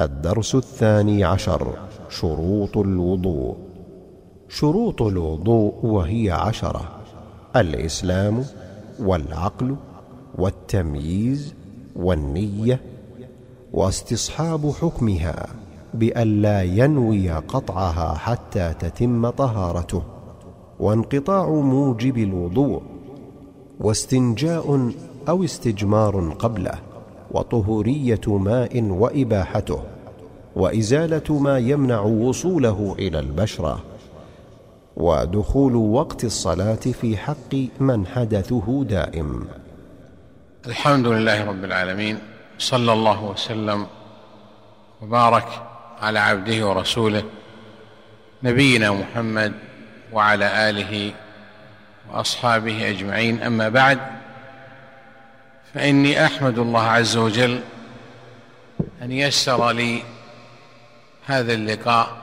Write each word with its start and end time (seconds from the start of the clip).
الدرس 0.00 0.54
الثاني 0.54 1.24
عشر 1.24 1.74
شروط 2.10 2.78
الوضوء. 2.78 3.56
شروط 4.48 5.02
الوضوء 5.02 5.74
وهي 5.82 6.30
عشرة 6.30 6.82
الإسلام 7.56 8.44
والعقل 9.00 9.76
والتمييز 10.38 11.54
والنية 11.96 12.80
واستصحاب 13.72 14.72
حكمها 14.80 15.46
بألا 15.94 16.62
ينوي 16.62 17.30
قطعها 17.30 18.14
حتى 18.14 18.74
تتم 18.80 19.30
طهارته 19.30 20.02
وانقطاع 20.80 21.50
موجب 21.50 22.18
الوضوء 22.18 22.82
واستنجاء 23.80 24.90
أو 25.28 25.44
استجمار 25.44 26.36
قبله. 26.38 26.91
وطهورية 27.32 28.20
ماء 28.26 28.82
وإباحته 28.82 29.82
وإزالة 30.56 31.38
ما 31.38 31.58
يمنع 31.58 32.00
وصوله 32.00 32.96
إلى 32.98 33.18
البشرة 33.18 33.82
ودخول 34.96 35.76
وقت 35.76 36.24
الصلاة 36.24 36.74
في 36.74 37.16
حق 37.16 37.54
من 37.80 38.06
حدثه 38.06 38.84
دائم. 38.88 39.48
الحمد 40.66 41.06
لله 41.06 41.44
رب 41.44 41.64
العالمين 41.64 42.18
صلى 42.58 42.92
الله 42.92 43.24
وسلم 43.24 43.86
وبارك 45.02 45.48
على 46.00 46.18
عبده 46.18 46.68
ورسوله 46.68 47.22
نبينا 48.42 48.90
محمد 48.92 49.52
وعلى 50.12 50.70
آله 50.70 51.12
وأصحابه 52.12 52.90
أجمعين. 52.90 53.42
أما 53.42 53.68
بعد 53.68 53.98
فإني 55.74 56.26
أحمد 56.26 56.58
الله 56.58 56.82
عز 56.82 57.16
وجل 57.16 57.60
أن 59.02 59.12
يسر 59.12 59.70
لي 59.70 60.02
هذا 61.26 61.52
اللقاء 61.52 62.16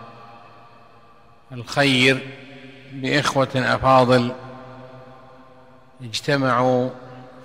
الخير 1.51 2.27
بإخوة 2.93 3.49
أفاضل 3.55 4.31
اجتمعوا 6.03 6.89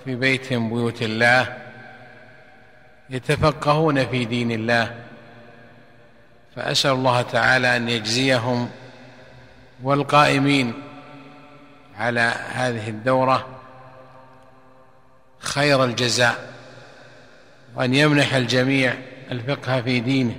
في 0.05 0.15
بيت 0.15 0.53
بيوت 0.53 1.01
الله 1.01 1.57
يتفقهون 3.09 4.05
في 4.05 4.25
دين 4.25 4.51
الله 4.51 4.95
فأسأل 6.55 6.91
الله 6.91 7.21
تعالى 7.21 7.77
أن 7.77 7.89
يجزيهم 7.89 8.69
والقائمين 9.83 10.73
على 11.97 12.33
هذه 12.53 12.89
الدورة 12.89 13.54
خير 15.47 15.83
الجزاء 15.83 16.53
وأن 17.75 17.93
يمنح 17.93 18.33
الجميع 18.33 18.93
الفقه 19.31 19.81
في 19.81 19.99
دينه 19.99 20.35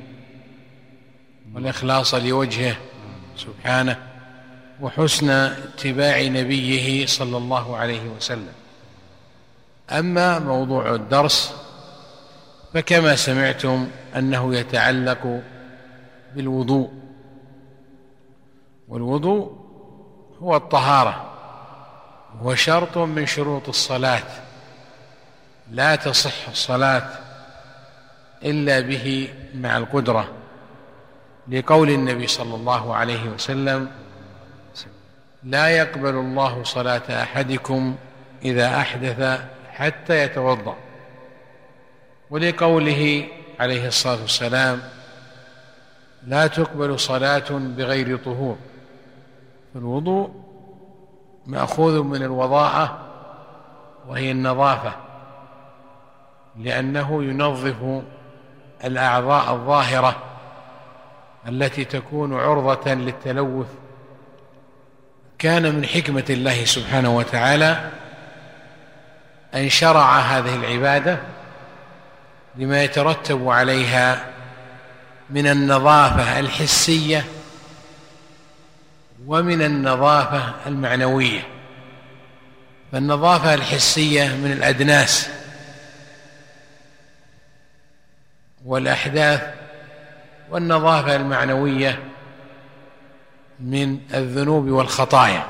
والإخلاص 1.55 2.15
لوجهه 2.15 2.77
سبحانه 3.37 3.97
وحسن 4.81 5.31
اتباع 5.31 6.23
نبيه 6.23 7.07
صلى 7.07 7.37
الله 7.37 7.77
عليه 7.77 8.09
وسلم. 8.09 8.53
أما 9.91 10.39
موضوع 10.39 10.95
الدرس 10.95 11.55
فكما 12.75 13.17
سمعتم 13.17 13.89
أنه 14.17 14.55
يتعلق 14.55 15.43
بالوضوء 16.35 16.93
والوضوء 18.89 19.67
هو 20.43 20.57
الطهارة 20.57 21.33
هو 22.43 22.55
شرط 22.55 22.99
من 22.99 23.27
شروط 23.27 23.69
الصلاة. 23.69 24.46
لا 25.71 25.97
تصح 25.97 26.49
الصلاة 26.49 27.09
إلا 28.45 28.81
به 28.81 29.29
مع 29.55 29.77
القدرة 29.77 30.29
لقول 31.49 31.91
النبي 31.91 32.27
صلى 32.27 32.55
الله 32.55 32.95
عليه 32.95 33.29
وسلم 33.29 33.91
لا 35.43 35.69
يقبل 35.69 36.15
الله 36.15 36.65
صلاة 36.65 37.23
أحدكم 37.23 37.97
إذا 38.45 38.77
أحدث 38.77 39.41
حتى 39.71 40.23
يتوضأ. 40.23 40.77
ولقوله 42.31 43.29
عليه 43.61 43.89
الصلاة 43.89 44.23
والسلام 44.23 44.83
لا 46.27 46.47
تقبل 46.47 47.01
صلاة 47.01 47.51
بغير 47.51 48.17
طهور. 48.17 48.57
فالوضوء 49.75 50.31
مأخوذ 51.47 52.03
من 52.03 52.23
الوضاعه 52.23 52.99
وهي 54.09 54.31
النظافة. 54.31 55.06
لأنه 56.59 57.25
ينظف 57.25 58.03
الأعضاء 58.85 59.55
الظاهرة 59.55 60.17
التي 61.49 61.85
تكون 61.85 62.35
عرضة 62.41 62.95
للتلوث. 62.95 63.67
كان 65.39 65.75
من 65.75 65.87
حكمة 65.87 66.25
الله 66.31 66.65
سبحانه 66.65 67.17
وتعالى 67.17 67.91
أن 69.55 69.69
شرع 69.69 70.19
هذه 70.19 70.55
العبادة 70.55 71.19
لما 72.57 72.85
يترتب 72.85 73.49
عليها 73.49 74.25
من 75.31 75.47
النظافة 75.47 76.41
الحسية 76.41 77.25
ومن 79.27 79.63
النظافة 79.63 80.55
المعنوية. 80.67 81.47
فالنظافة 82.93 83.55
الحسية 83.55 84.29
من 84.29 84.53
الأدناس 84.53 85.31
والأحداث 88.67 89.43
والنظافة 90.51 91.17
المعنوية 91.17 92.03
من 93.61 93.99
الذنوب 94.15 94.69
والخطايا. 94.69 95.47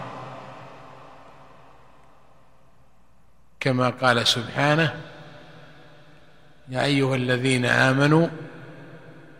كما 3.60 3.88
قال 3.90 4.26
سبحانه 4.26 4.94
يا 6.68 6.84
أيها 6.84 7.14
الذين 7.16 7.64
آمنوا 7.64 8.28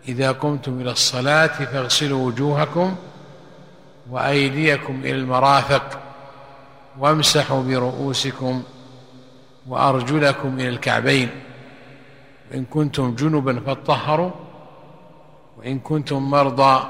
إذا 0.09 0.33
قمتم 0.33 0.81
إلى 0.81 0.91
الصلاة 0.91 1.47
فاغسلوا 1.47 2.27
وجوهكم 2.27 2.97
وأيديكم 4.11 5.01
إلى 5.01 5.13
المرافق 5.15 6.01
وامسحوا 6.99 7.63
برؤوسكم 7.63 8.63
وأرجلكم 9.67 10.61
إلى 10.61 10.69
الكعبين. 10.69 11.31
وان 12.53 12.65
كنتم 12.65 13.15
جنبا 13.15 13.61
فاطهروا 13.67 14.31
وإن 15.59 15.79
كنتم 15.79 16.31
مرضى 16.31 16.87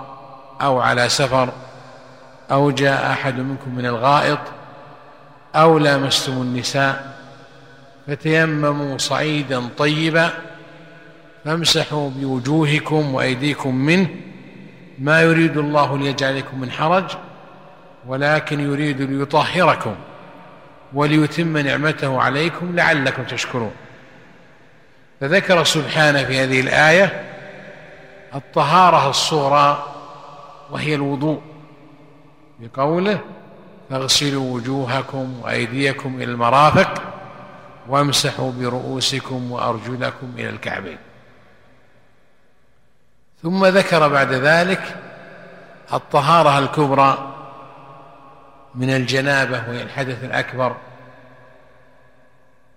أو 0.60 0.80
على 0.80 1.08
سفر 1.08 1.52
أو 2.50 2.70
جاء 2.70 3.10
أحد 3.12 3.40
منكم 3.40 3.74
من 3.74 3.86
الغائط 3.86 4.38
أو 5.54 5.78
لامستم 5.78 6.32
النساء 6.32 7.16
فتيمموا 8.06 8.98
صعيدا 8.98 9.68
طيبا 9.78 10.30
فامسحوا 11.44 12.10
بوجوهكم 12.10 13.14
وأيديكم 13.14 13.74
منه 13.74 14.08
ما 14.98 15.22
يريد 15.22 15.56
الله 15.56 15.98
ليجعل 15.98 16.30
عليكم 16.30 16.60
من 16.60 16.70
حرج 16.70 17.04
ولكن 18.06 18.60
يريد 18.60 19.02
ليطهركم 19.02 19.94
وليتم 20.94 21.56
نعمته 21.58 22.20
عليكم 22.20 22.76
لعلكم 22.76 23.22
تشكرون. 23.22 23.72
فذكر 25.20 25.64
سبحانه 25.64 26.24
في 26.24 26.38
هذه 26.38 26.60
الآية 26.60 27.22
الطهارة 28.34 29.10
الصغرى 29.10 29.94
وهي 30.70 30.94
الوضوء 30.94 31.40
بقوله 32.60 33.20
فاغسلوا 33.90 34.54
وجوهكم 34.54 35.40
وأيديكم 35.42 36.16
إلى 36.16 36.24
المرافق 36.24 37.02
وامسحوا 37.88 38.52
برؤوسكم 38.52 39.52
وأرجلكم 39.52 40.32
إلى 40.38 40.48
الكعبين. 40.48 40.98
ثم 43.42 43.66
ذكر 43.66 44.08
بعد 44.08 44.32
ذلك 44.32 44.96
الطهارة 45.92 46.58
الكبرى 46.58 47.32
من 48.74 48.90
الجنابة 48.90 49.64
وهي 49.68 49.82
الحدث 49.82 50.24
الأكبر. 50.24 50.76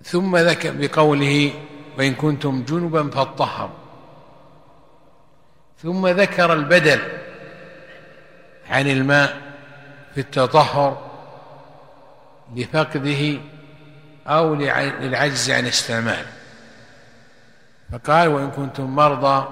ثم 0.04 0.38
ذكر 0.38 0.72
بقوله 0.72 1.54
وان 2.00 2.14
كنتم 2.14 2.64
جنبا 2.64 3.10
فاطهروا 3.10 3.70
ثم 5.84 6.08
ذكر 6.08 6.54
البدل 6.54 7.00
عن 8.70 8.88
الماء 8.88 9.38
في 10.14 10.22
التطهر 10.22 11.12
لفقده 12.56 13.38
أو 14.28 14.56
للعجز 14.56 15.52
عن 15.52 15.66
استعماله. 15.66 16.32
فقال 17.92 18.28
وإن 18.28 18.52
كنتم 18.52 18.96
مرضى 18.96 19.48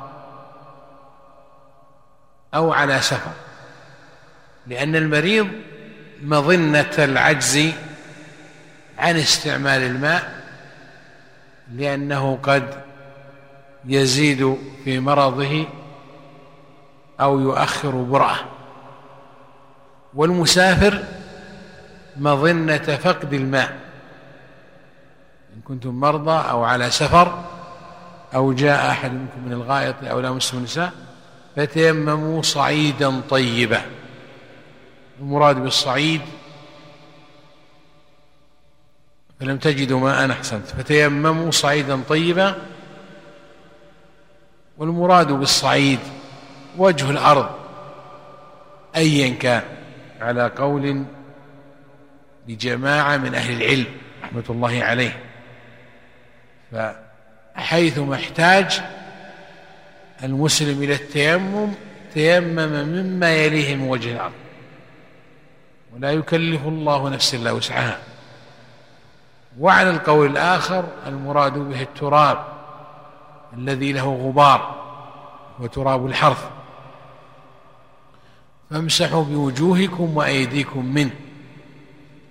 أو 2.56 2.74
على 2.74 3.02
سفر. 3.02 3.34
لأن 4.68 4.96
المريض 4.96 5.48
مظنة 6.22 6.94
العجز 7.00 7.72
عن 8.98 9.16
استعمال 9.16 9.82
الماء 9.82 10.37
لأنه 11.72 12.40
قد 12.44 12.84
يزيد 13.86 14.58
في 14.84 15.00
مرضه 15.00 15.66
أو 17.22 17.40
يؤخر 17.40 17.90
برأه. 17.92 18.38
والمسافر 20.14 21.04
مظنة 22.18 22.78
فقد 22.78 23.34
الماء. 23.34 23.78
إن 25.56 25.62
كنتم 25.66 26.00
مرضى 26.00 26.50
أو 26.50 26.64
على 26.64 26.90
سفر 26.90 27.44
أو 28.36 28.54
جاء 28.54 28.92
أحد 28.92 29.12
منكم 29.14 29.46
من 29.46 29.52
الغائط 29.52 29.96
أو 30.04 30.20
لامسه 30.20 30.58
النساء 30.58 30.92
فتيمموا 31.56 32.42
صعيدا 32.42 33.22
طيبا. 33.30 33.82
المراد 35.20 35.64
بالصعيد 35.64 36.22
فلم 39.40 39.58
تجدوا 39.58 40.00
ماء 40.00 40.32
أحسنت. 40.32 40.68
فتيمموا 40.68 41.52
صعيدا 41.52 42.02
طيبا. 42.10 42.56
والمراد 44.78 45.32
بالصعيد 45.32 46.00
وجه 46.78 47.10
الأرض 47.12 47.50
أيا 48.96 49.36
كان 49.36 49.62
على 50.22 50.52
قول 50.58 51.04
لجماعة 52.48 53.18
من 53.18 53.36
أهل 53.36 53.62
العلم 53.62 53.86
رحمة 54.24 54.44
الله 54.50 54.84
عليه. 54.84 55.20
فحيثما 56.72 58.16
احتاج 58.16 58.82
المسلم 60.24 60.84
إلى 60.84 60.94
التيمم 60.94 61.74
تيمم 62.14 62.86
مما 62.88 63.36
يليه 63.36 63.76
من 63.76 63.88
وجه 63.88 64.12
الأرض. 64.12 64.34
ولا 65.96 66.12
يكلف 66.12 66.68
الله 66.68 67.10
نفسا 67.10 67.38
إلا 67.38 67.52
وسعها. 67.52 68.00
وعلى 69.60 69.90
القول 69.90 70.32
الآخر 70.32 70.86
المراد 71.08 71.54
به 71.54 71.82
التراب 71.82 72.46
الذي 73.58 73.92
له 73.92 74.16
غبار 74.28 74.76
وتراب 75.60 76.06
الحرث. 76.06 76.46
فامسحوا 78.70 79.24
بوجوهكم 79.24 80.18
وأيديكم 80.18 80.86
منه. 80.86 81.12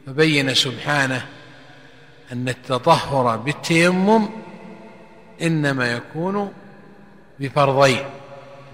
فبين 0.06 0.54
سبحانه 0.54 1.26
أن 2.32 2.48
التطهر 2.48 3.36
بالتيمم 3.36 4.28
إنما 5.42 5.92
يكون 5.92 6.52
بفرضين 7.40 8.04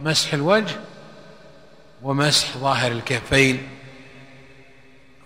مسح 0.04 0.34
الوجه 0.34 0.74
ومسح 2.02 2.56
ظاهر 2.56 2.92
الكفين 2.92 3.68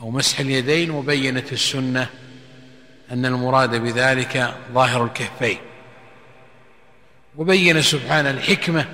أو 0.00 0.10
مسح 0.10 0.40
اليدين 0.40 0.90
وبينت 0.90 1.52
السنة 1.52 2.10
أن 3.12 3.26
المراد 3.26 3.74
بذلك 3.74 4.54
ظاهر 4.72 5.04
الكفين 5.04 5.58
وبين 7.36 7.82
سبحانه 7.82 8.30
الحكمة 8.30 8.86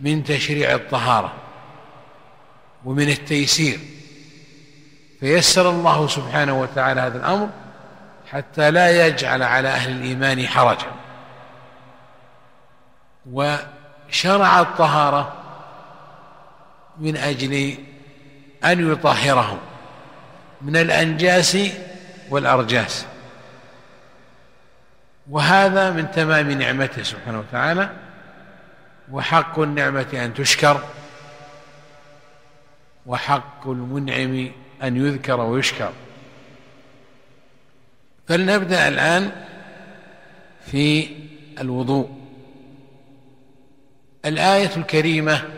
من 0.00 0.24
تشريع 0.24 0.74
الطهارة 0.74 1.32
ومن 2.84 3.08
التيسير. 3.08 3.78
فيسر 5.20 5.70
الله 5.70 6.08
سبحانه 6.08 6.60
وتعالى 6.60 7.00
هذا 7.00 7.18
الأمر 7.18 7.48
حتى 8.30 8.70
لا 8.70 9.06
يجعل 9.06 9.42
على 9.42 9.68
أهل 9.68 9.90
الإيمان 9.90 10.46
حرجا. 10.46 10.86
وشرع 13.30 14.60
الطهارة 14.60 15.32
من 16.98 17.16
أجل 17.16 17.74
أن 18.64 18.92
يطهرهم. 18.92 19.58
من 20.62 20.76
الأنجاس 20.76 21.56
والأرجاس. 22.32 23.06
وهذا 25.30 25.90
من 25.90 26.10
تمام 26.10 26.50
نعمته 26.50 27.02
سبحانه 27.02 27.38
وتعالى 27.38 27.90
وحق 29.10 29.58
النعمة 29.58 30.06
أن 30.14 30.34
تشكر 30.34 30.84
وحق 33.06 33.68
المنعم 33.68 34.50
أن 34.82 34.96
يذكر 34.96 35.40
ويشكر. 35.40 35.92
فلنبدأ 38.28 38.88
الآن 38.88 39.32
في 40.66 41.08
الوضوء. 41.60 42.10
الآية 44.24 44.76
الكريمة 44.76 45.48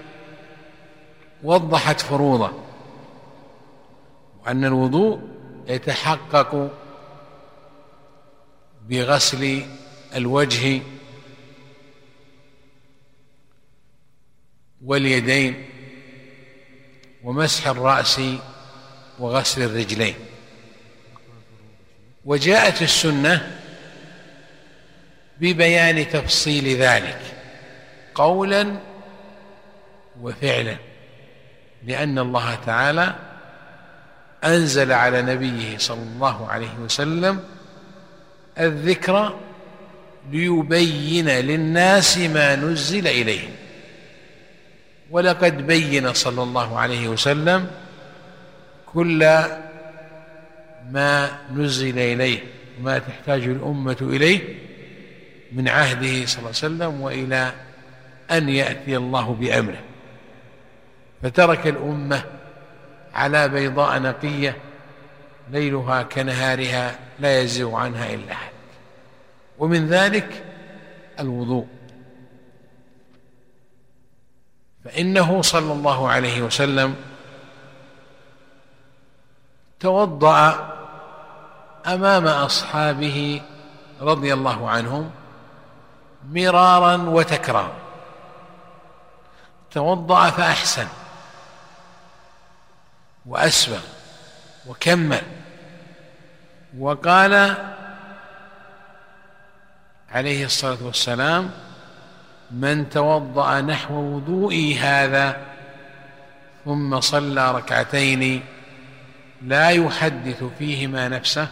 وضحت 1.42 2.00
فروضه 2.00 2.52
وأن 4.46 4.64
الوضوء 4.64 5.33
يتحقق 5.68 6.70
بغسل 8.88 9.66
الوجه 10.14 10.82
واليدين 14.84 15.68
ومسح 17.24 17.66
الرأس 17.66 18.20
وغسل 19.18 19.62
الرجلين. 19.62 20.14
وجاءت 22.24 22.82
السنة 22.82 23.60
ببيان 25.40 26.08
تفصيل 26.08 26.76
ذلك 26.76 27.20
قولا 28.14 28.76
وفعلا 30.20 30.76
لأن 31.84 32.18
الله 32.18 32.54
تعالى 32.54 33.33
أنزل 34.44 34.92
على 34.92 35.22
نبيه 35.22 35.78
صلى 35.78 36.02
الله 36.02 36.48
عليه 36.48 36.74
وسلم 36.84 37.40
الذكر 38.60 39.38
ليبين 40.30 41.28
للناس 41.28 42.18
ما 42.18 42.56
نزل 42.56 43.06
إليهم. 43.08 43.50
ولقد 45.10 45.66
بين 45.66 46.12
صلى 46.12 46.42
الله 46.42 46.78
عليه 46.78 47.08
وسلم 47.08 47.66
كل 48.86 49.18
ما 50.90 51.38
نزل 51.54 51.98
إليه 51.98 52.38
ما 52.82 52.98
تحتاج 52.98 53.42
الأمة 53.42 53.96
إليه 54.00 54.40
من 55.52 55.68
عهده 55.68 56.26
صلى 56.26 56.38
الله 56.38 56.38
عليه 56.38 56.48
وسلم 56.48 57.00
وإلى 57.00 57.52
أن 58.30 58.48
يأتي 58.48 58.96
الله 58.96 59.34
بأمره. 59.40 59.80
فترك 61.22 61.66
الأمة 61.66 62.24
على 63.14 63.48
بيضاء 63.48 63.98
نقية 63.98 64.56
ليلها 65.50 66.02
كنهارها 66.02 66.98
لا 67.18 67.40
يزيغ 67.40 67.74
عنها 67.74 68.14
إلا 68.14 68.32
أحد. 68.32 68.52
ومن 69.58 69.88
ذلك 69.88 70.44
الوضوء. 71.20 71.66
فإنه 74.84 75.42
صلى 75.42 75.72
الله 75.72 76.08
عليه 76.08 76.42
وسلم 76.42 76.96
توضأ 79.80 80.74
أمام 81.86 82.26
أصحابه 82.26 83.42
رضي 84.00 84.34
الله 84.34 84.70
عنهم 84.70 85.10
مرارا 86.28 86.96
وتكرارا. 86.96 87.76
توضأ 89.70 90.30
فأحسن. 90.30 90.86
وأسبغ 93.26 93.80
وكمل. 94.66 95.22
وقال 96.78 97.56
عليه 100.10 100.44
الصلاة 100.44 100.78
والسلام 100.82 101.50
من 102.50 102.88
توضأ 102.88 103.60
نحو 103.60 103.94
وضوئي 103.94 104.78
هذا 104.78 105.36
ثم 106.64 107.00
صلى 107.00 107.52
ركعتين 107.52 108.42
لا 109.42 109.70
يحدث 109.70 110.44
فيهما 110.58 111.08
نفسه 111.08 111.48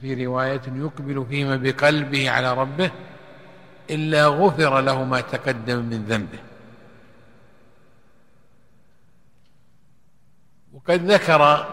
في 0.00 0.26
رواية 0.26 0.62
يقبل 0.66 1.26
فيهما 1.30 1.56
بقلبه 1.56 2.30
على 2.30 2.54
ربه 2.54 2.90
إلا 3.90 4.26
غفر 4.26 4.80
له 4.80 5.04
ما 5.04 5.20
تقدم 5.20 5.78
من 5.78 6.04
ذنبه. 6.08 6.38
وقد 10.88 11.10
ذكر 11.10 11.66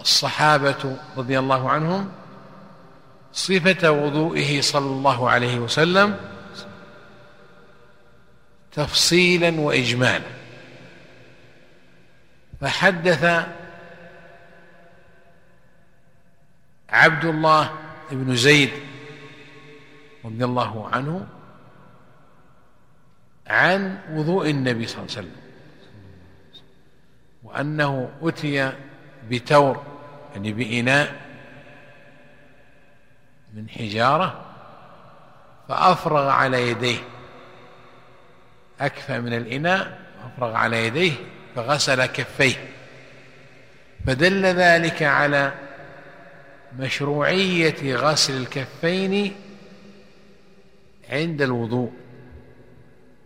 الصحابة 0.00 0.96
رضي 1.16 1.38
الله 1.38 1.70
عنهم 1.70 2.12
صفة 3.32 3.90
وضوئه 3.90 4.60
صلى 4.60 4.86
الله 4.86 5.30
عليه 5.30 5.58
وسلم 5.58 6.16
تفصيلا 8.72 9.60
وإجمالا. 9.60 10.30
فحدث 12.60 13.46
عبد 16.88 17.24
الله 17.24 17.70
بن 18.10 18.36
زيد 18.36 18.70
رضي 20.24 20.44
الله 20.44 20.88
عنه 20.88 21.26
عن 23.46 23.98
وضوء 24.12 24.50
النبي 24.50 24.86
صلى 24.86 24.98
الله 24.98 25.16
عليه 25.16 25.28
وسلم. 25.28 25.49
وأنه 27.50 28.10
أتي 28.22 28.72
بتور 29.30 29.82
يعني 30.34 30.52
بإناء 30.52 31.20
من 33.54 33.68
حجارة 33.68 34.44
فأفرغ 35.68 36.28
على 36.28 36.70
يديه. 36.70 36.98
أكفى 38.80 39.20
من 39.20 39.32
الإناء 39.32 39.98
وأفرغ 40.22 40.56
على 40.56 40.86
يديه 40.86 41.12
فغسل 41.56 42.06
كفيه. 42.06 42.56
فدل 44.06 44.46
ذلك 44.46 45.02
على 45.02 45.52
مشروعية 46.78 47.96
غسل 47.96 48.36
الكفين 48.36 49.34
عند 51.10 51.42
الوضوء 51.42 51.92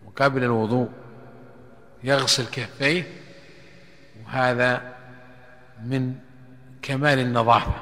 وقبل 0.06 0.44
الوضوء. 0.44 0.88
يغسل 2.04 2.46
كفيه 2.46 3.04
وهذا 4.34 4.94
من 5.84 6.14
كمال 6.82 7.18
النظافة. 7.18 7.74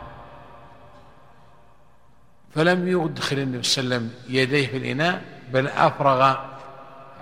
فلم 2.55 2.89
يدخل 2.89 3.39
النبي 3.39 3.63
صلى 3.63 3.85
الله 3.85 3.97
عليه 3.97 4.07
وسلم 4.07 4.15
يديه 4.29 4.67
في 4.67 4.77
الإناء 4.77 5.23
بل 5.53 5.69
أفرغ 5.69 6.37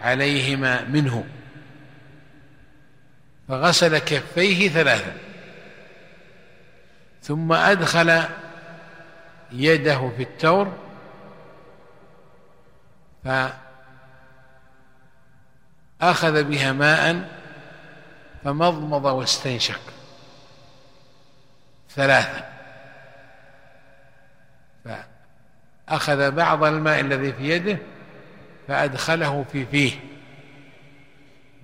عليهما 0.02 0.84
منه. 0.84 1.25
فغسل 3.49 3.99
كفيه 3.99 4.68
ثلاثا. 4.68 5.16
ثم 7.22 7.52
أدخل 7.52 8.22
يده 9.52 10.10
في 10.16 10.22
التور. 10.22 10.72
فأخذ 16.00 16.44
بها 16.44 16.72
ماء 16.72 17.39
فمضمض 18.44 19.04
واستنشق. 19.04 19.80
ثلاثة. 21.90 22.44
فأخذ 25.88 26.30
بعض 26.30 26.64
الماء 26.64 27.00
الذي 27.00 27.32
في 27.32 27.49
يده 27.49 27.78
فأدخله 28.68 29.44
في 29.52 29.66
فيه. 29.66 29.92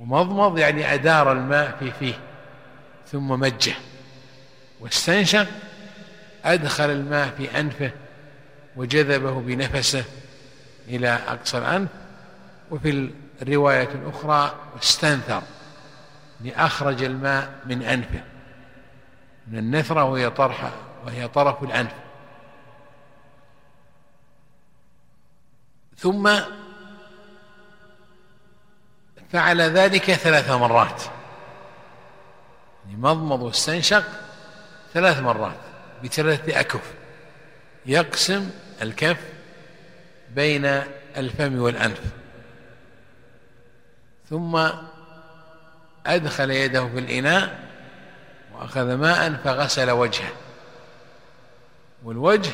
ومضمض 0.00 0.58
يعني 0.58 0.94
أدار 0.94 1.32
الماء 1.32 1.76
في 1.80 1.90
فيه. 1.90 2.14
ثم 3.12 3.28
مجه. 3.28 3.74
واستنشق 4.80 5.46
أدخل 6.44 6.90
الماء 6.90 7.28
في 7.36 7.60
أنفه 7.60 7.90
وجذبه 8.76 9.40
بنفسه 9.40 10.04
إلى 10.88 11.08
أقصى 11.08 11.58
الأنف. 11.58 11.88
وفي 12.70 13.10
الرواية 13.42 13.88
الأخرى 13.94 14.54
واستنثر. 14.74 15.42
لأخرج 16.40 17.02
الماء 17.02 17.60
من 17.66 17.82
أنفه 17.82 18.22
من 19.46 19.58
النثرة 19.58 20.04
وهي 20.04 20.30
طرح 20.30 20.70
وهي 21.04 21.28
طرف 21.28 21.62
الأنف. 21.62 21.92
ثم 25.96 26.40
فعل 29.32 29.60
ذلك 29.60 30.12
ثلاث 30.12 30.50
مرات. 30.50 31.02
يعني 32.84 32.96
مضمض 32.96 33.42
واستنشق 33.42 34.04
ثلاث 34.94 35.18
مرات 35.18 35.56
بثلاثة 36.04 36.60
أكف. 36.60 36.94
يقسم 37.86 38.50
الكف 38.82 39.20
بين 40.34 40.64
الفم 41.16 41.58
والأنف. 41.58 42.00
ثم 44.30 44.68
أدخل 46.14 46.50
يده 46.50 46.88
في 46.88 46.98
الإناء 46.98 47.58
وأخذ 48.54 48.94
ماء 48.94 49.32
فغسل 49.44 49.90
وجهه. 49.90 50.32
والوجه 52.04 52.50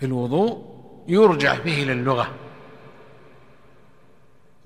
في 0.00 0.06
الوضوء 0.06 0.80
يرجع 1.08 1.54
فيه 1.54 1.82
اللغة 1.82 2.34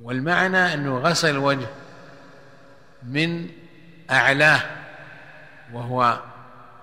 والمعنى 0.02 0.74
أنه 0.74 0.98
غسل 0.98 1.30
الوجه 1.30 1.66
من 3.02 3.50
أعلاه 4.10 4.60
وهو 5.72 6.20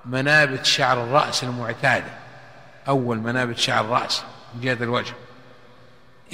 منابت 0.06 0.66
شعر 0.66 1.04
الرأس 1.04 1.44
المعتادة 1.44 2.14
أول 2.88 3.18
منابت 3.18 3.58
شعر 3.58 3.86
الرأس 3.86 4.24
من 4.54 4.62
جهة 4.62 4.84
الوجه. 4.84 5.14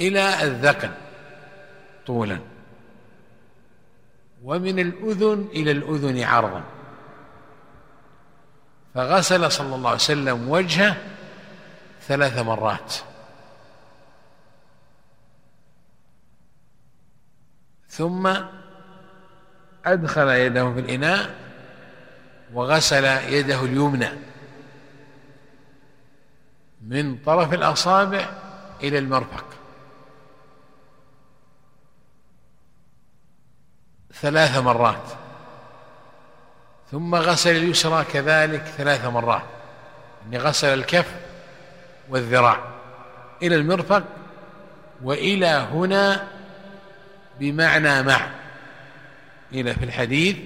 إلى 0.00 0.42
الذقن 0.42 0.90
طولا. 2.08 2.38
ومن 4.42 4.78
الأذن 4.78 5.48
إلى 5.52 5.70
الأذن 5.70 6.22
عرضا. 6.22 6.64
فغسل 8.94 9.52
صلى 9.52 9.74
الله 9.74 9.88
عليه 9.88 9.98
وسلم 9.98 10.50
وجهه 10.50 10.96
ثلاث 12.00 12.38
مرات. 12.38 12.94
ثم 17.88 18.34
أدخل 19.84 20.28
يده 20.28 20.72
في 20.74 20.80
الإناء 20.80 21.34
وغسل 22.54 23.04
يده 23.04 23.64
اليمنى. 23.64 24.08
من 26.86 27.18
طرف 27.18 27.52
الأصابع 27.52 28.30
إلى 28.82 28.98
المرفق. 28.98 29.44
ثلاث 34.22 34.58
مرات. 34.58 35.02
ثم 36.90 37.14
غسل 37.14 37.56
اليسرى 37.56 38.04
كذلك 38.04 38.62
ثلاث 38.62 39.04
مرات. 39.04 39.42
يعني 40.24 40.44
غسل 40.44 40.68
الكف 40.68 41.14
والذراع 42.08 42.58
إلى 43.42 43.54
المرفق 43.54 44.04
وإلى 45.02 45.46
هنا 45.46 46.26
بمعنى 47.40 48.02
مع. 48.02 48.20
إلى 49.52 49.74
في 49.74 49.84
الحديث 49.84 50.36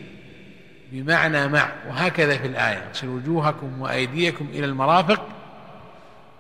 بمعنى 0.92 1.48
مع. 1.48 1.68
وهكذا 1.88 2.38
في 2.38 2.46
الآية. 2.46 2.88
اغسل 2.88 3.08
وجوهكم 3.08 3.80
وأيديكم 3.80 4.48
إلى 4.52 4.64
المرافق 4.64 5.28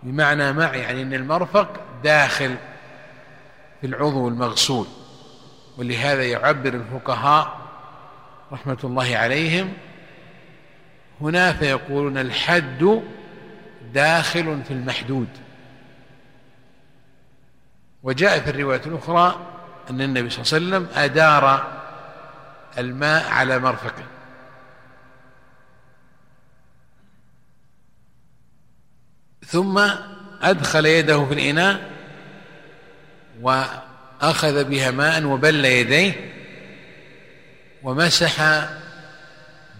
بمعنى 0.02 0.52
مع. 0.52 0.74
يعني 0.74 1.02
أن 1.02 1.14
المرفق 1.14 1.80
داخل 2.04 2.56
في 3.80 3.86
العضو 3.86 4.28
المغسول. 4.28 4.86
ولهذا 5.78 6.24
يعبر 6.24 6.74
الفقهاء 6.74 7.56
رحمة 8.52 8.78
الله 8.84 9.16
عليهم 9.16 9.72
هنا 11.20 11.52
فيقولون 11.52 12.18
الحد 12.18 13.02
داخل 13.94 14.62
في 14.64 14.70
المحدود. 14.70 15.28
وجاء 18.02 18.40
في 18.40 18.50
الرواية 18.50 18.80
الأخرى 18.86 19.46
أن 19.90 20.00
النبي 20.00 20.30
صلى 20.30 20.58
الله 20.58 20.76
عليه 20.76 20.86
وسلم 20.86 21.02
أدار 21.02 21.72
الماء 22.78 23.30
على 23.30 23.58
مرفقه 23.58 24.04
ثم 29.46 29.78
أدخل 30.42 30.86
يده 30.86 31.24
في 31.24 31.34
الإناء 31.34 31.90
وأخذ 34.22 34.64
بها 34.64 34.90
ماء 34.90 35.24
وبل 35.24 35.64
يديه 35.64 36.32
ومسح 37.82 38.64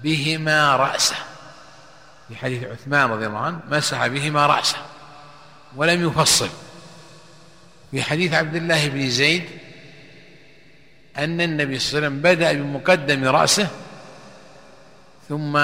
بهما 0.02 0.76
رأسه. 0.76 1.16
في 2.28 2.36
حديث 2.36 2.64
عثمان 2.64 3.10
رضي 3.10 3.26
الله 3.26 3.38
عنه 3.38 3.60
مسح 3.70 4.06
بهما 4.06 4.46
رأسه 4.46 4.78
ولم 5.76 6.08
يفصل. 6.08 6.48
في 7.90 8.02
حديث 8.02 8.32
عبد 8.34 8.54
الله 8.54 8.88
بن 8.88 9.10
زيد 9.10 9.44
أن 11.18 11.40
النبي 11.40 11.78
صلى 11.78 11.98
الله 11.98 12.08
عليه 12.08 12.16
وسلم 12.16 12.22
بدأ 12.22 12.52
بمقدم 12.52 13.24
رأسه 13.24 13.68
ثم 15.28 15.60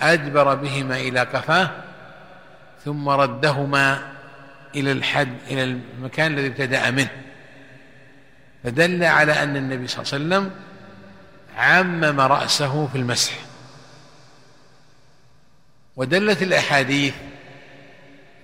أدبر 0.00 0.54
بهما 0.54 0.96
إلى 0.96 1.20
قفاه 1.20 1.70
ثم 2.84 3.08
ردهما 3.08 4.12
إلى 4.74 4.92
الحد 4.92 5.36
إلى 5.50 5.64
المكان 5.64 6.32
الذي 6.32 6.46
ابتدأ 6.46 6.90
منه. 6.90 7.10
فدل 8.64 9.04
على 9.04 9.32
أن 9.42 9.56
النبي 9.56 9.86
صلى 9.86 10.02
الله 10.02 10.36
عليه 10.36 10.46
وسلم 10.46 10.60
عمم 11.56 12.20
رأسه 12.20 12.86
في 12.86 12.98
المسح. 12.98 13.32
ودلت 15.96 16.42
الأحاديث 16.42 17.14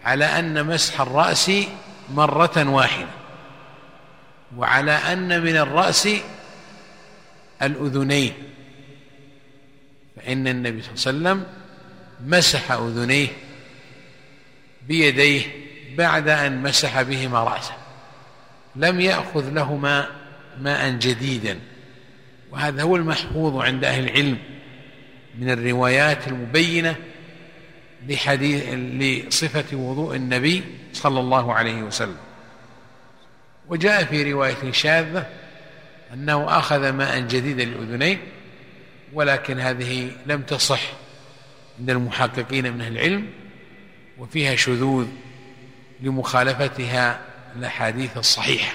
على 0.04 0.24
أن 0.24 0.66
مسح 0.66 1.00
الرأس 1.00 1.50
مرة 2.10 2.70
واحدة 2.70 3.08
وعلى 4.56 4.92
أن 4.92 5.42
من 5.42 5.56
الرأس 5.56 6.08
الأذنين. 7.62 8.32
فإن 10.16 10.48
النبي 10.48 10.82
صلى 10.82 10.90
الله 10.92 11.30
عليه 11.30 11.40
وسلم 11.40 11.46
مسح 12.26 12.72
أذنيه 12.72 13.28
بيديه 14.88 15.67
بعد 15.98 16.28
أن 16.28 16.62
مسح 16.62 17.02
بهما 17.02 17.44
رأسه. 17.44 17.74
لم 18.76 19.00
يأخذ 19.00 19.50
لهما 19.50 20.06
ماء 20.60 20.90
جديدا. 20.90 21.58
وهذا 22.50 22.82
هو 22.82 22.96
المحفوظ 22.96 23.62
عند 23.62 23.84
أهل 23.84 24.04
العلم 24.04 24.38
من 25.38 25.50
الروايات 25.50 26.28
المبينة 26.28 26.96
لحديث 28.08 28.64
لصفة 28.74 29.76
وضوء 29.76 30.16
النبي 30.16 30.64
صلى 30.92 31.20
الله 31.20 31.54
عليه 31.54 31.82
وسلم. 31.82 32.16
وجاء 33.68 34.04
في 34.04 34.32
رواية 34.32 34.72
شاذة 34.72 35.26
أنه 36.14 36.58
أخذ 36.58 36.90
ماء 36.90 37.20
جديدا 37.20 37.64
للأذنين 37.64 38.18
ولكن 39.12 39.60
هذه 39.60 40.10
لم 40.26 40.42
تصح 40.42 40.80
عند 41.78 41.90
المحققين 41.90 42.72
من 42.72 42.80
أهل 42.80 42.92
العلم 42.92 43.26
وفيها 44.18 44.56
شذوذ 44.56 45.06
لمخالفتها 46.00 47.20
الأحاديث 47.56 48.16
الصحيحة. 48.16 48.74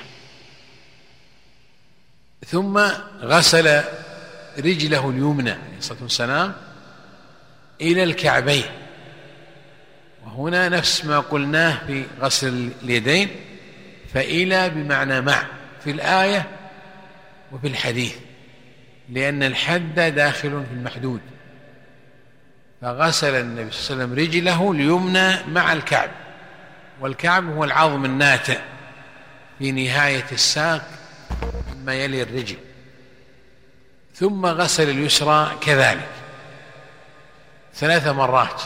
ثم 2.48 2.78
غسل 3.22 3.84
رجله 4.58 5.10
اليمنى 5.10 5.52
عليه 5.52 5.78
الصلاة 5.78 6.02
والسلام 6.02 6.54
إلى 7.82 8.04
الكعبين. 8.04 8.66
وهنا 10.26 10.70
نفس 10.70 11.06
ما 11.06 11.20
قلناه 11.20 11.86
في 11.88 12.04
غسل 12.22 12.70
اليدين 12.84 13.30
فإلى 14.14 14.70
بمعنى 14.70 15.22
مع 15.22 15.44
في 15.84 15.92
الآية 15.92 16.50
وفي 17.52 17.68
الحديث 17.68 18.16
لأن 19.10 19.44
الحد 19.44 19.96
داخل 19.96 20.66
في 20.70 20.74
المحدود. 20.74 21.22
فغسل 22.82 23.36
النبي 23.36 23.72
صلى 23.72 23.94
الله 23.94 24.04
عليه 24.04 24.14
وسلم 24.14 24.14
رجله 24.14 24.72
اليمنى 24.72 25.44
مع 25.48 25.74
الكعب 25.74 26.10
والكعب 27.00 27.56
هو 27.56 27.64
العظم 27.64 28.06
الناتئ 28.06 28.60
في 29.60 29.72
نهاية 29.72 30.26
الساق 30.32 30.88
مما 31.74 31.94
يلي 31.94 32.22
الرجل. 32.22 32.58
ثم 34.16 34.46
غسل 34.46 34.90
اليسرى 34.90 35.58
كذلك 35.62 36.10
ثلاث 37.76 38.08
مرات. 38.08 38.62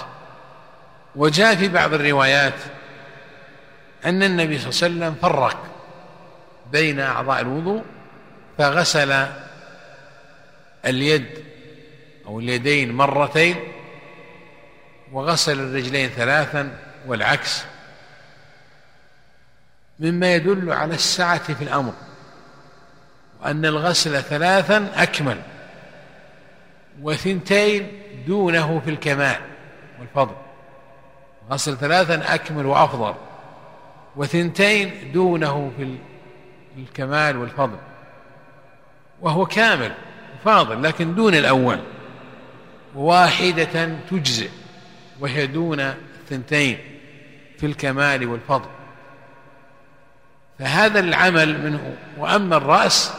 وجاء 1.16 1.56
في 1.56 1.68
بعض 1.68 1.94
الروايات 1.94 2.54
أن 4.06 4.24
النبي 4.24 4.60
صلى 4.60 4.70
الله 4.70 5.06
عليه 5.06 5.16
وسلم 5.16 5.16
فرق 5.22 5.64
بين 6.72 7.00
أعضاء 7.00 7.42
الوضوء 7.42 7.84
فغسل 8.58 9.26
اليد 10.86 11.44
أو 12.26 12.40
اليدين 12.40 12.92
مرتين 12.94 13.56
وغسل 15.12 15.60
الرجلين 15.60 16.10
ثلاثا 16.10 16.78
والعكس. 17.08 17.64
مما 20.00 20.36
يدل 20.36 20.72
على 20.72 20.94
السعة 20.94 21.54
في 21.54 21.63
الأمر 21.63 21.94
وأن 23.42 23.66
الغسل 23.66 24.22
ثلاثا 24.22 24.92
أكمل 24.96 25.42
وثنتين 27.01 27.92
دونه 28.27 28.82
في 28.86 28.89
الكمال 28.89 29.38
والفضل. 30.00 30.36
غسل 31.51 31.77
ثلاثا 31.77 32.34
أكمل 32.34 32.66
وأفضل 32.66 33.16
وثنتين 34.16 35.12
دونه 35.13 35.72
في 35.77 35.98
الكمال 36.77 37.38
والفضل. 37.38 37.77
وهو 39.22 39.46
كامل 39.46 39.92
فاضل 40.46 40.84
لكن 40.84 41.16
دون 41.16 41.36
الأول. 41.36 41.80
واحدة 42.96 43.89
تجزئ 44.12 44.50
وهي 45.20 45.48
دون 45.48 45.80
الثنتين 45.80 46.77
في 47.58 47.66
الكمال 47.66 48.27
والفضل. 48.27 48.70
فهذا 50.60 51.00
العمل 51.00 51.62
منه. 51.62 51.94
وأما 52.18 52.58
الرأس 52.58 53.12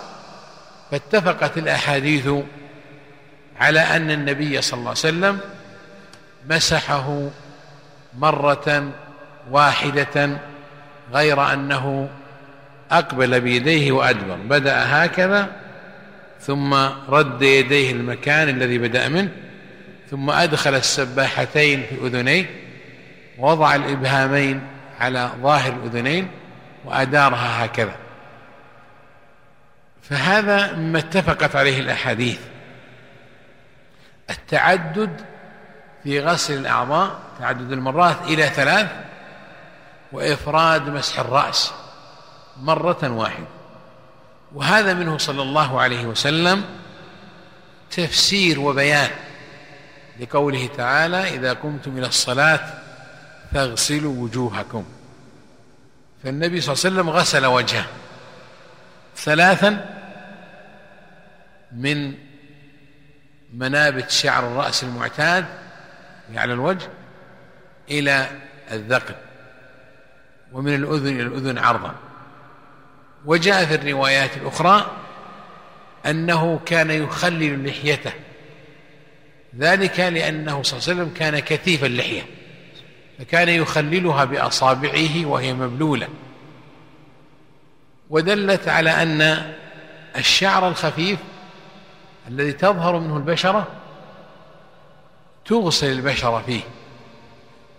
فاتفقت 0.90 1.58
الأحاديث 1.58 2.28
على 3.60 3.80
أن 3.80 4.10
النبي 4.10 4.62
صلى 4.62 4.78
الله 4.78 4.90
عليه 4.90 4.98
وسلم 4.98 5.40
مسحه 6.50 7.28
مرة 8.18 8.92
واحدة 9.50 10.38
غير 11.12 11.52
أنه 11.52 12.08
أقبل 12.90 13.40
بيديه 13.40 13.92
وأدبر. 13.92 14.36
بدأ 14.36 15.04
هكذا 15.04 15.48
ثم 16.40 16.74
رد 17.08 17.42
يديه 17.42 17.92
المكان 17.92 18.48
الذي 18.48 18.78
بدأ 18.78 19.08
منه 19.08 19.28
ثم 20.10 20.30
أدخل 20.30 20.74
السباحتين 20.74 21.82
في 21.82 22.06
أذنيه 22.06 22.46
ووضع 23.38 23.74
الإبهامين 23.74 24.60
على 25.00 25.30
ظاهر 25.42 25.72
الأذنين 25.72 26.28
وأدارها 26.88 27.64
هكذا. 27.64 27.96
فهذا 30.02 30.72
مما 30.72 30.98
اتفقت 30.98 31.56
عليه 31.56 31.80
الأحاديث. 31.80 32.38
التعدد 34.30 35.20
في 36.02 36.20
غسل 36.20 36.58
الأعضاء 36.58 37.18
تعدد 37.38 37.72
المرات 37.72 38.22
إلى 38.22 38.42
ثلاث 38.42 38.92
وإفراد 40.12 40.88
مسح 40.88 41.18
الرأس 41.18 41.72
مرة 42.60 42.98
واحدة. 43.02 43.46
وهذا 44.54 44.94
منه 44.94 45.18
صلى 45.18 45.42
الله 45.42 45.80
عليه 45.80 46.06
وسلم 46.06 46.64
تفسير 47.90 48.60
وبيان 48.60 49.10
لقوله 50.20 50.68
تعالى 50.76 51.34
إذا 51.34 51.52
قمتم 51.52 51.98
إلى 51.98 52.06
الصلاة 52.06 52.72
فاغسلوا 53.52 54.22
وجوهكم. 54.22 54.84
فالنبي 56.24 56.60
صلى 56.60 56.72
الله 56.72 56.84
عليه 56.84 56.94
وسلم 56.94 57.10
غسل 57.10 57.46
وجهه 57.46 57.86
ثلاثا 59.16 59.94
من 61.72 62.14
منابت 63.54 64.10
شعر 64.10 64.46
الرأس 64.46 64.84
المعتاد 64.84 65.44
على 66.34 66.52
الوجه 66.52 66.88
إلى 67.90 68.26
الذقن 68.72 69.14
ومن 70.52 70.74
الأذن 70.74 71.06
إلى 71.06 71.22
الأذن 71.22 71.58
عرضا. 71.58 71.94
وجاء 73.24 73.64
في 73.64 73.74
الروايات 73.74 74.36
الأخرى 74.36 74.96
أنه 76.06 76.60
كان 76.66 76.90
يخلل 76.90 77.68
لحيته. 77.68 78.12
ذلك 79.58 80.00
لأنه 80.00 80.62
صلى 80.62 80.78
الله 80.78 80.88
عليه 80.88 81.02
وسلم 81.02 81.14
كان 81.14 81.38
كثيف 81.38 81.84
اللحية. 81.84 82.22
فكان 83.18 83.48
يخللها 83.48 84.24
بأصابعه 84.24 85.26
وهي 85.26 85.54
مبلولة. 85.54 86.08
ودلت 88.10 88.68
على 88.68 88.90
أن 88.90 89.52
الشعر 90.16 90.68
الخفيف 90.68 91.18
الذي 92.28 92.52
تظهر 92.52 92.98
منه 92.98 93.16
البشرة 93.16 93.66
تغسل 95.44 95.92
البشرة 95.92 96.42
فيه 96.46 96.60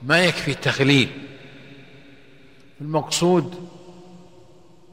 ما 0.02 0.26
يكفي 0.26 0.52
التخليل. 0.52 1.10
المقصود 2.82 3.70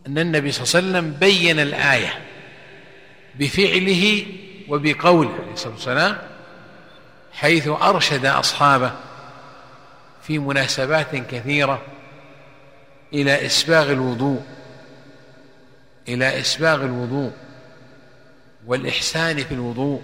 أن 0.06 0.18
النبي 0.18 0.52
صلى 0.52 0.64
الله 0.64 0.98
عليه 0.98 1.08
وسلم 1.08 1.18
بين 1.20 1.60
الآية 1.60 2.20
بفعله 3.34 4.26
وبقوله 4.68 5.30
عليه 5.42 5.52
الصلاة 5.52 5.72
والسلام 5.72 6.18
حيث 7.32 7.68
أرشد 7.68 8.26
أصحابه 8.26 8.92
في 10.26 10.38
مناسبات 10.38 11.16
كثيرة 11.16 11.82
إلى 13.12 13.46
إسباغ 13.46 13.92
الوضوء 13.92 14.42
إلى 16.08 16.40
إسباغ 16.40 16.84
الوضوء 16.84 17.32
والإحسان 18.66 19.36
في 19.36 19.54
الوضوء 19.54 20.02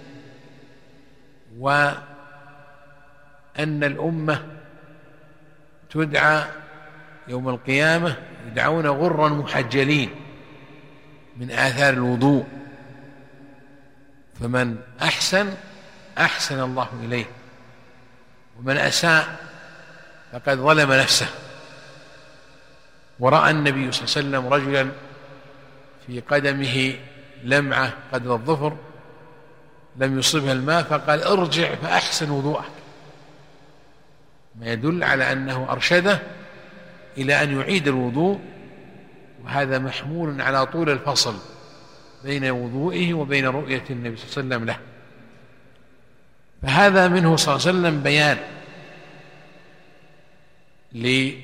وأن 1.57 2.03
الأمة 3.59 4.45
تدعى 5.89 6.43
يوم 7.27 7.49
القيامة 7.49 8.17
يدعون 8.47 8.87
غرا 8.87 9.29
محجلين 9.29 10.09
من 11.37 11.51
آثار 11.51 11.93
الوضوء. 11.93 12.45
فمن 14.39 14.77
أحسن 15.01 15.53
أحسن 16.17 16.63
الله 16.63 16.89
إليه 17.03 17.25
ومن 18.59 18.77
أساء 18.77 19.52
فقد 20.33 20.57
ظلم 20.57 20.93
نفسه. 20.93 21.27
ورأى 23.19 23.51
النبي 23.51 23.91
صلى 23.91 24.23
الله 24.23 24.37
عليه 24.37 24.47
وسلم 24.47 24.53
رجلا 24.53 24.91
في 26.07 26.19
قدمه 26.19 26.93
لمعة 27.43 27.93
قدر 28.13 28.33
الظفر 28.33 28.77
لم 29.97 30.19
يصبها 30.19 30.51
الماء 30.51 30.83
فقال 30.83 31.23
ارجع 31.23 31.75
فأحسن 31.75 32.29
وضوءك. 32.29 32.71
ما 34.59 34.71
يدل 34.71 35.03
على 35.03 35.31
أنه 35.31 35.67
أرشده 35.69 36.19
إلى 37.17 37.43
أن 37.43 37.59
يعيد 37.59 37.87
الوضوء 37.87 38.39
وهذا 39.43 39.79
محمول 39.79 40.41
على 40.41 40.65
طول 40.65 40.89
الفصل 40.89 41.35
بين 42.23 42.51
وضوئه 42.51 43.13
وبين 43.13 43.45
رؤية 43.45 43.83
النبي 43.89 44.17
صلى 44.17 44.43
الله 44.43 44.55
عليه 44.55 44.65
وسلم 44.65 44.65
له. 44.65 44.77
فهذا 46.61 47.07
منه 47.07 47.35
صلى 47.35 47.55
الله 47.55 47.67
عليه 47.67 47.79
وسلم 47.79 48.03
بيان. 48.03 48.37
لما 50.93 51.43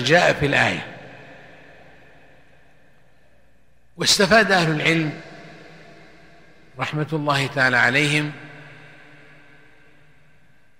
جاء 0.00 0.32
في 0.32 0.46
الآية. 0.46 0.96
واستفاد 3.96 4.52
أهل 4.52 4.80
العلم 4.80 5.20
رحمة 6.78 7.06
الله 7.12 7.46
تعالى 7.46 7.76
عليهم 7.76 8.32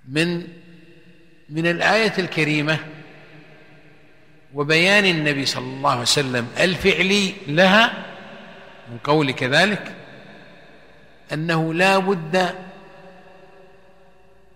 من 0.08 0.48
من 1.48 1.66
الآية 1.66 2.12
الكريمة 2.18 2.78
وبيان 4.54 5.04
النبي 5.04 5.46
صلى 5.46 5.64
الله 5.64 5.90
عليه 5.90 6.00
وسلم 6.00 6.48
الفعلي 6.60 7.34
لها 7.46 8.04
من 8.90 8.98
قول 8.98 9.30
كذلك 9.30 9.94
أنه 11.32 11.74
لا 11.74 11.98
بد 11.98 12.54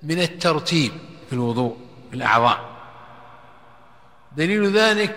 من 0.04 0.20
الترتيب 0.20 0.92
في 1.26 1.32
الوضوء 1.32 1.76
في 2.10 2.16
الأعضاء. 2.16 2.74
دليل 4.36 4.76
ذلك 4.76 5.16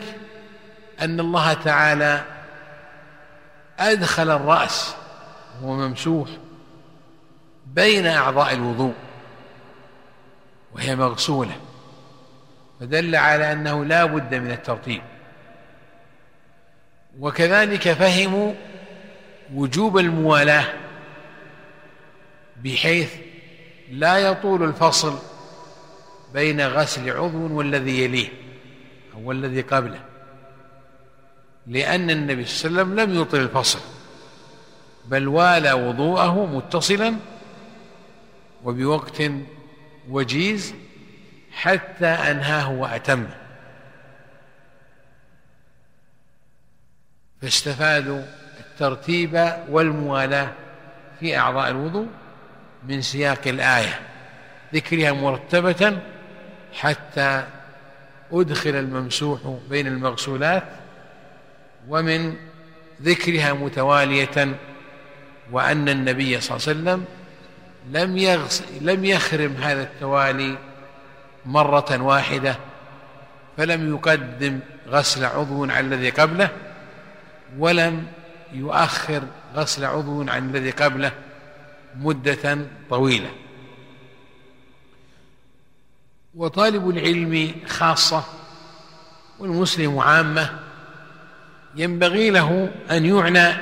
أن 1.01 1.19
الله 1.19 1.53
تعالى 1.53 2.25
أدخل 3.79 4.29
الرأس 4.29 4.95
وهو 5.61 5.73
ممسوح 5.73 6.29
بين 7.65 8.07
أعضاء 8.07 8.53
الوضوء 8.53 8.93
وهي 10.73 10.95
مغسولة. 10.95 11.55
فدل 12.79 13.15
على 13.15 13.51
أنه 13.51 13.85
لا 13.85 14.05
بد 14.05 14.35
من 14.35 14.51
الترتيب. 14.51 15.01
وكذلك 17.19 17.93
فهموا 17.93 18.53
وجوب 19.53 19.97
الموالاة 19.97 20.73
بحيث 22.63 23.26
لا 23.91 24.17
يطول 24.17 24.63
الفصل 24.63 25.19
بين 26.33 26.61
غسل 26.61 27.09
عضو 27.09 27.57
والذي 27.57 28.03
يليه 28.03 28.29
أو 29.13 29.31
الذي 29.31 29.61
قبله 29.61 29.99
لأن 31.67 32.09
النبي 32.09 32.45
صلى 32.45 32.69
الله 32.69 32.81
عليه 32.81 32.91
وسلم 32.93 32.99
لم 32.99 33.21
يطل 33.21 33.37
الفصل 33.39 33.79
بل 35.05 35.27
والى 35.27 35.73
وضوءه 35.73 36.45
متصلا 36.45 37.15
وبوقت 38.63 39.23
وجيز 40.09 40.75
حتى 41.51 42.07
أنهاه 42.07 42.71
وأتمه 42.71 43.37
فاستفادوا 47.41 48.21
الترتيب 48.59 49.53
والموالاة 49.69 50.51
في 51.19 51.37
أعضاء 51.37 51.69
الوضوء. 51.69 52.07
من 52.83 53.01
سياق 53.01 53.47
الآية. 53.47 53.99
ذكرها 54.73 55.11
مرتبة 55.11 55.97
حتى 56.73 57.43
أدخل 58.31 58.75
الممسوح 58.75 59.39
بين 59.69 59.87
المغسولات 59.87 60.63
ومن 61.87 62.35
ذكرها 63.01 63.53
متوالية 63.53 64.55
وأن 65.51 65.89
النبي 65.89 66.41
صلى 66.41 66.57
الله 66.57 66.67
عليه 66.67 66.79
وسلم 66.79 67.05
لم 67.91 68.17
يغس 68.17 68.63
لم 68.81 69.05
يخرم 69.05 69.55
هذا 69.61 69.83
التوالي 69.83 70.57
مرة 71.45 72.01
واحدة 72.01 72.57
فلم 73.57 73.93
يقدم 73.93 74.59
غسل 74.87 75.25
عضو 75.25 75.63
عن 75.63 75.93
الذي 75.93 76.09
قبله 76.09 76.49
ولم 77.57 78.07
يؤخر 78.53 79.23
غسل 79.55 79.85
عضو 79.85 80.29
عن 80.29 80.49
الذي 80.49 80.71
قبله. 80.71 81.11
مدة 81.99 82.57
طويلة. 82.89 83.29
وطالب 86.35 86.89
العلم 86.89 87.51
خاصة 87.67 88.23
والمسلم 89.39 89.99
عامة 89.99 90.59
ينبغي 91.75 92.29
له 92.29 92.71
أن 92.91 93.05
يعنى 93.05 93.53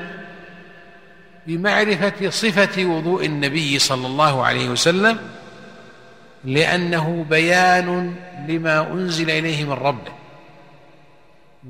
بمعرفة 1.48 2.30
صفة 2.30 2.86
وضوء 2.86 3.26
النبي 3.26 3.80
صلى 3.80 4.08
الله 4.08 4.45
عليه 4.45 4.69
وسلم 4.69 5.19
لأنه 6.43 7.26
بيان 7.30 8.15
لما 8.48 8.91
أنزل 8.93 9.30
إليه 9.30 9.63
من 9.63 9.71
ربه 9.71 10.12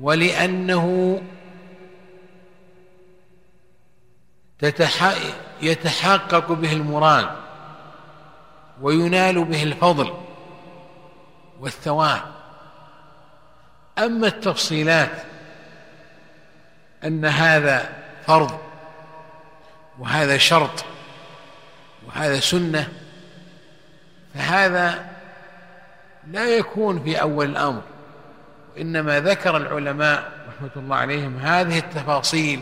ولأنه 0.00 1.22
يتحقق 5.62 6.52
به 6.52 6.72
المراد 6.72 7.28
وينال 8.80 9.44
به 9.44 9.62
الفضل 9.62 10.14
والثواب. 11.60 12.22
أما 13.98 14.26
التفصيلات 14.26 15.22
أن 17.04 17.24
هذا 17.24 17.92
فرض 18.26 18.58
وهذا 19.98 20.38
شرط 20.38 20.84
وهذا 22.06 22.40
سنة 22.40 22.88
فهذا 24.34 25.06
لا 26.26 26.48
يكون 26.56 27.02
في 27.02 27.20
أول 27.20 27.46
الأمر 27.46 27.82
وإنما 28.74 29.20
ذكر 29.20 29.56
العلماء 29.56 30.32
رحمة 30.48 30.70
الله 30.76 30.96
عليهم 30.96 31.38
هذه 31.38 31.78
التفاصيل 31.78 32.60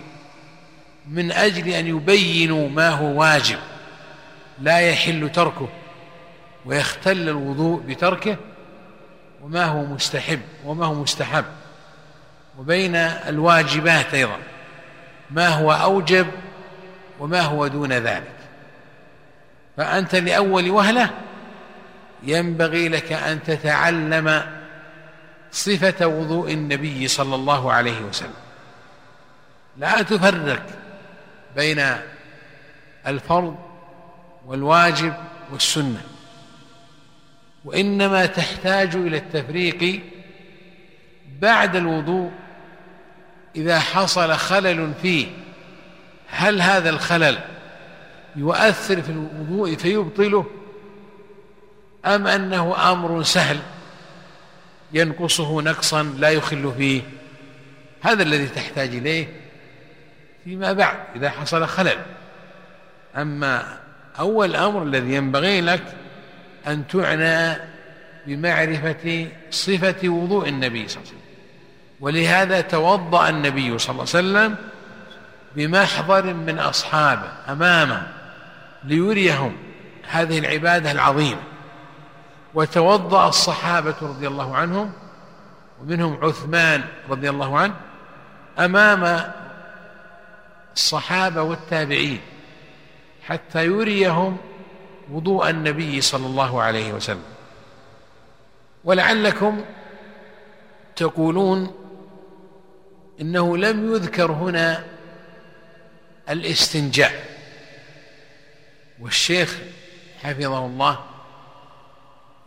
من 1.08 1.32
أجل 1.32 1.68
أن 1.68 1.86
يبينوا 1.86 2.68
ما 2.68 2.90
هو 2.90 3.20
واجب 3.20 3.58
لا 4.60 4.80
يحل 4.80 5.30
تركه 5.32 5.68
ويختل 6.66 7.28
الوضوء 7.28 7.80
بتركه 7.80 8.36
وما 9.42 9.64
هو 9.64 9.84
مستحب 9.84 10.40
وما 10.64 10.86
هو 10.86 10.94
مستحب. 10.94 11.44
وبين 12.58 12.96
الواجبات 12.96 14.14
أيضا 14.14 14.38
ما 15.30 15.48
هو 15.48 15.72
أوجب 15.72 16.26
وما 17.20 17.40
هو 17.40 17.66
دون 17.66 17.92
ذلك. 17.92 18.34
فأنت 19.76 20.14
لأول 20.14 20.70
وهلة 20.70 21.10
ينبغي 22.22 22.88
لك 22.88 23.12
أن 23.12 23.42
تتعلم 23.42 24.42
صفة 25.52 26.06
وضوء 26.06 26.52
النبي 26.52 27.08
صلى 27.08 27.34
الله 27.34 27.72
عليه 27.72 28.00
وسلم. 28.00 28.34
لا 29.76 30.02
تفرق 30.02 30.83
بين 31.56 31.86
الفرض 33.06 33.56
والواجب 34.46 35.14
والسنة 35.52 36.02
وإنما 37.64 38.26
تحتاج 38.26 38.94
إلى 38.94 39.16
التفريق 39.16 40.00
بعد 41.40 41.76
الوضوء 41.76 42.30
إذا 43.56 43.80
حصل 43.80 44.32
خلل 44.32 44.92
فيه. 45.02 45.26
هل 46.28 46.60
هذا 46.60 46.90
الخلل 46.90 47.38
يؤثر 48.36 49.02
في 49.02 49.08
الوضوء 49.08 49.76
فيبطله 49.76 50.46
أم 52.06 52.26
أنه 52.26 52.92
أمر 52.92 53.22
سهل 53.22 53.58
ينقصه 54.92 55.62
نقصا 55.62 56.02
لا 56.02 56.30
يخل 56.30 56.72
فيه؟ 56.76 57.02
هذا 58.00 58.22
الذي 58.22 58.46
تحتاج 58.46 58.88
إليه. 58.88 59.43
فيما 60.44 60.72
بعد 60.72 60.96
إذا 61.16 61.30
حصل 61.30 61.66
خلل. 61.66 61.98
أما 63.16 63.78
أول 64.18 64.56
أمر 64.56 64.82
الذي 64.82 65.14
ينبغي 65.14 65.60
لك 65.60 65.82
أن 66.66 66.86
تعنى 66.86 67.56
بمعرفة 68.26 69.28
صفة 69.50 70.08
وضوء 70.08 70.48
النبي 70.48 70.88
صلى 70.88 71.02
الله 71.02 71.08
عليه 71.08 71.18
وسلم. 71.18 71.34
ولهذا 72.00 72.60
توضأ 72.60 73.28
النبي 73.28 73.78
صلى 73.78 73.90
الله 73.90 74.00
عليه 74.14 74.28
وسلم 74.28 74.56
بمحضر 75.56 76.34
من 76.34 76.58
أصحابه 76.58 77.28
أمامه 77.48 78.06
ليريهم 78.84 79.56
هذه 80.10 80.38
العبادة 80.38 80.92
العظيمة. 80.92 81.40
وتوضأ 82.54 83.28
الصحابة 83.28 83.94
رضي 84.02 84.28
الله 84.28 84.56
عنهم 84.56 84.92
ومنهم 85.80 86.18
عثمان 86.22 86.84
رضي 87.10 87.30
الله 87.30 87.58
عنه 87.58 87.74
أمام 88.58 89.32
الصحابة 90.74 91.42
والتابعين 91.42 92.20
حتى 93.22 93.64
يريهم 93.64 94.36
وضوء 95.10 95.50
النبي 95.50 96.00
صلى 96.00 96.26
الله 96.26 96.62
عليه 96.62 96.92
وسلم. 96.92 97.22
ولعلكم 98.84 99.64
تقولون 100.96 101.74
إنه 103.20 103.56
لم 103.56 103.94
يذكر 103.94 104.32
هنا 104.32 104.84
الاستنجاء. 106.30 107.34
والشيخ 109.00 109.58
حفظه 110.22 110.66
الله 110.66 110.98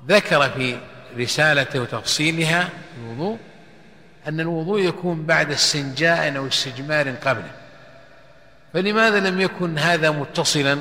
ذكر 0.08 0.50
في 0.50 0.80
رسالته 1.18 1.82
وتفصيلها 1.82 2.70
الوضوء 2.98 3.38
أن 4.28 4.40
الوضوء 4.40 4.82
يكون 4.82 5.26
بعد 5.26 5.52
استنجاء 5.52 6.38
أو 6.38 6.48
استجمار 6.48 7.10
قبله. 7.10 7.67
فلماذا 8.74 9.20
لم 9.30 9.42
يكن 9.42 9.78
هذا 9.78 10.12
متصلا 10.12 10.80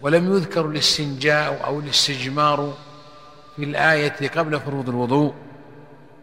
ولم 0.00 0.34
يذكر 0.36 0.66
الاستنجاء 0.66 1.64
أو 1.64 1.80
الاستجمار 1.80 2.76
في 3.56 3.64
الآية 3.64 4.28
قبل 4.28 4.60
فروض 4.60 4.88
الوضوء 4.88 5.34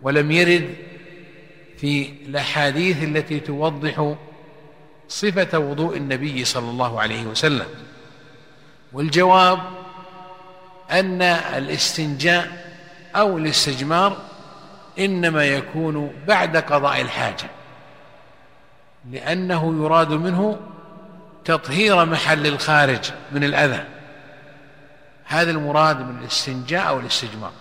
ولم 0.01 0.31
يرد 0.31 0.75
في 1.77 2.13
الأحاديث 2.25 3.03
التي 3.03 3.39
توضح 3.39 4.15
صفة 5.07 5.59
وضوء 5.59 5.97
النبي 5.97 6.45
صلى 6.45 6.69
الله 6.69 7.01
عليه 7.01 7.23
وسلم. 7.25 7.67
والجواب 8.93 9.59
أن 10.91 11.21
الاستنجاء 11.21 12.75
أو 13.15 13.37
الاستجمار 13.37 14.17
إنما 14.99 15.45
يكون 15.45 16.13
بعد 16.27 16.57
قضاء 16.57 17.01
الحاجة. 17.01 17.49
لأنه 19.11 19.83
يراد 19.83 20.11
منه 20.11 20.59
تطهير 21.45 22.05
محل 22.05 22.47
الخارج 22.47 23.11
من 23.31 23.43
الأذى. 23.43 23.83
هذا 25.25 25.51
المراد 25.51 25.99
من 25.99 26.17
الاستنجاء 26.21 26.87
أو 26.87 26.99
الاستجمار 26.99 27.51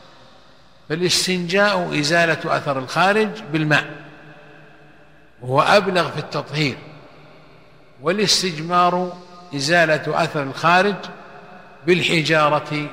فالاستنجاء 0.89 2.01
إزالة 2.01 2.57
أثر 2.57 2.79
الخارج 2.79 3.29
بالماء 3.53 3.85
وهو 5.43 5.61
أبلغ 5.61 6.11
في 6.11 6.19
التطهير. 6.19 6.77
والاستجمار 8.03 9.19
إزالة 9.55 10.25
أثر 10.25 10.43
الخارج 10.43 10.97
بالحجارة 11.87 12.89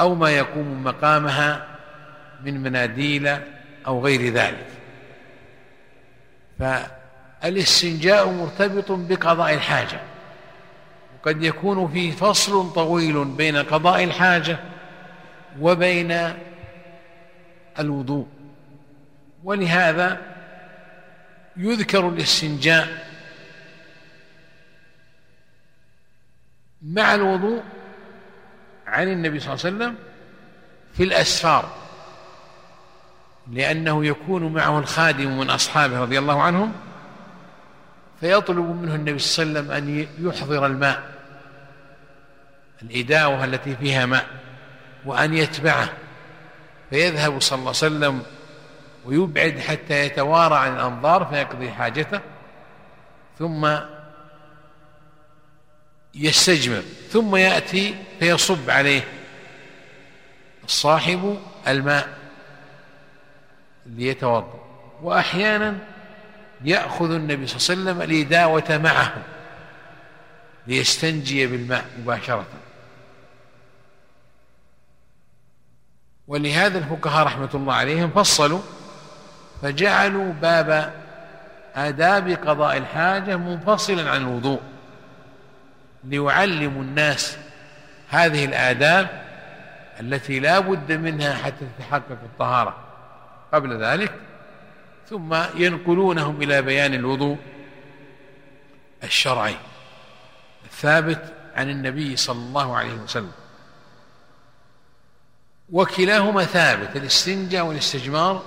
أو 0.00 0.14
ما 0.14 0.30
يقوم 0.30 0.84
مقامها 0.84 1.66
من 2.44 2.62
مناديل 2.62 3.38
أو 3.86 4.04
غير 4.04 4.32
ذلك. 4.32 4.66
فالاستنجاء 7.46 8.30
مرتبط 8.30 8.92
بقضاء 8.92 9.54
الحاجة. 9.54 10.00
وقد 11.14 11.42
يكون 11.42 11.88
فيه 11.88 12.10
فصل 12.12 12.72
طويل 12.72 13.24
بين 13.24 13.56
قضاء 13.56 14.04
الحاجة 14.04 14.58
وبين 15.60 16.32
الوضوء. 17.78 18.26
ولهذا 19.44 20.20
يذكر 21.56 22.08
الاستنجاء 22.08 23.06
مع 26.82 27.14
الوضوء 27.14 27.62
عن 28.86 29.08
النبي 29.08 29.40
صلى 29.40 29.54
الله 29.54 29.64
عليه 29.66 29.76
وسلم 29.76 29.96
في 30.92 31.02
الأسفار 31.02 31.76
لأنه 33.52 34.04
يكون 34.04 34.52
معه 34.52 34.78
الخادم 34.78 35.38
من 35.38 35.50
أصحابه 35.50 36.00
رضي 36.00 36.18
الله 36.18 36.42
عنهم 36.42 36.72
فيطلب 38.20 38.82
منه 38.82 38.94
النبي 38.94 39.18
صلى 39.18 39.42
الله 39.42 39.58
عليه 39.60 39.60
وسلم 39.60 39.70
أن 39.70 40.08
يحضر 40.26 40.66
الماء 40.66 41.02
الإداوة 42.82 43.44
التي 43.44 43.76
فيها 43.76 44.06
ماء 44.06 44.26
وأن 45.04 45.34
يتبعه. 45.34 45.88
فيذهب 46.90 47.40
صلى 47.40 47.58
الله 47.58 47.68
عليه 47.68 47.78
وسلم 47.78 48.22
ويبعد 49.04 49.58
حتى 49.58 50.06
يتوارى 50.06 50.54
عن 50.54 50.74
الأنظار 50.74 51.24
فيقضي 51.24 51.70
حاجته 51.70 52.20
ثم 53.38 53.68
يستجمر 56.14 56.82
ثم 57.10 57.36
يأتي 57.36 57.94
فيصب 58.18 58.70
عليه 58.70 59.02
الصاحب 60.64 61.38
الماء 61.68 62.08
ليتوضا 63.86 64.60
وأحيانا 65.02 65.76
يأخذ 66.66 67.10
النبي 67.10 67.46
صلى 67.46 67.74
الله 67.74 67.90
عليه 67.90 68.00
وسلم 68.00 68.10
الإداوة 68.10 68.78
معه 68.78 69.14
ليستنجي 70.66 71.46
بالماء 71.46 71.84
مباشرة. 71.98 72.46
ولهذا 76.28 76.78
الفقهاء 76.78 77.26
رحمة 77.26 77.48
الله 77.54 77.74
عليهم 77.74 78.10
فصلوا 78.10 78.60
فجعلوا 79.62 80.32
باب 80.32 80.92
آداب 81.74 82.28
قضاء 82.28 82.76
الحاجة 82.76 83.36
منفصلا 83.36 84.10
عن 84.10 84.22
الوضوء 84.22 84.60
ليعلموا 86.04 86.82
الناس 86.82 87.36
هذه 88.08 88.44
الآداب 88.44 89.22
التي 90.00 90.40
لا 90.40 90.58
بد 90.58 90.92
منها 90.92 91.34
حتى 91.34 91.66
تتحقق 91.78 92.18
الطهارة. 92.24 92.76
قبل 93.52 93.82
ذلك 93.84 94.12
ثم 95.10 95.34
ينقلونهم 95.54 96.42
إلى 96.42 96.62
بيان 96.62 96.94
الوضوء 96.94 97.36
الشرعي 99.04 99.56
الثابت 100.64 101.34
عن 101.56 101.70
النبي 101.70 102.16
صلى 102.16 102.38
الله 102.38 102.76
عليه 102.76 102.94
وسلم. 102.94 103.32
وكلاهما 105.72 106.44
ثابت 106.44 106.96
الاستنجاء 106.96 107.64
والاستجمار 107.64 108.42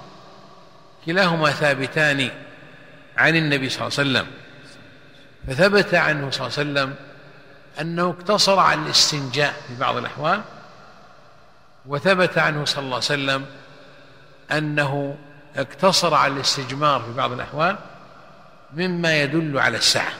كلاهما 1.05 1.51
ثابتان 1.51 2.29
عن 3.17 3.35
النبي 3.35 3.69
صلى 3.69 3.87
الله 3.87 3.99
عليه 3.99 4.09
وسلم. 4.09 4.27
فثبت 5.47 5.93
عنه 5.93 6.31
صلى 6.31 6.47
الله 6.47 6.59
عليه 6.59 6.69
وسلم 6.69 6.95
أنه 7.81 8.09
اقتصر 8.09 8.59
على 8.59 8.81
الاستنجاء 8.81 9.53
في 9.67 9.75
بعض 9.75 9.97
الأحوال 9.97 10.41
وثبت 11.85 12.37
عنه 12.37 12.65
صلى 12.65 12.83
الله 12.83 12.95
عليه 12.95 13.05
وسلم 13.05 13.45
أنه 14.51 15.17
اقتصر 15.59 16.13
على 16.13 16.33
الاستجمار 16.33 17.01
في 17.01 17.13
بعض 17.13 17.31
الأحوال 17.31 17.77
مما 18.73 19.21
يدل 19.21 19.59
على 19.59 19.77
السعة. 19.77 20.11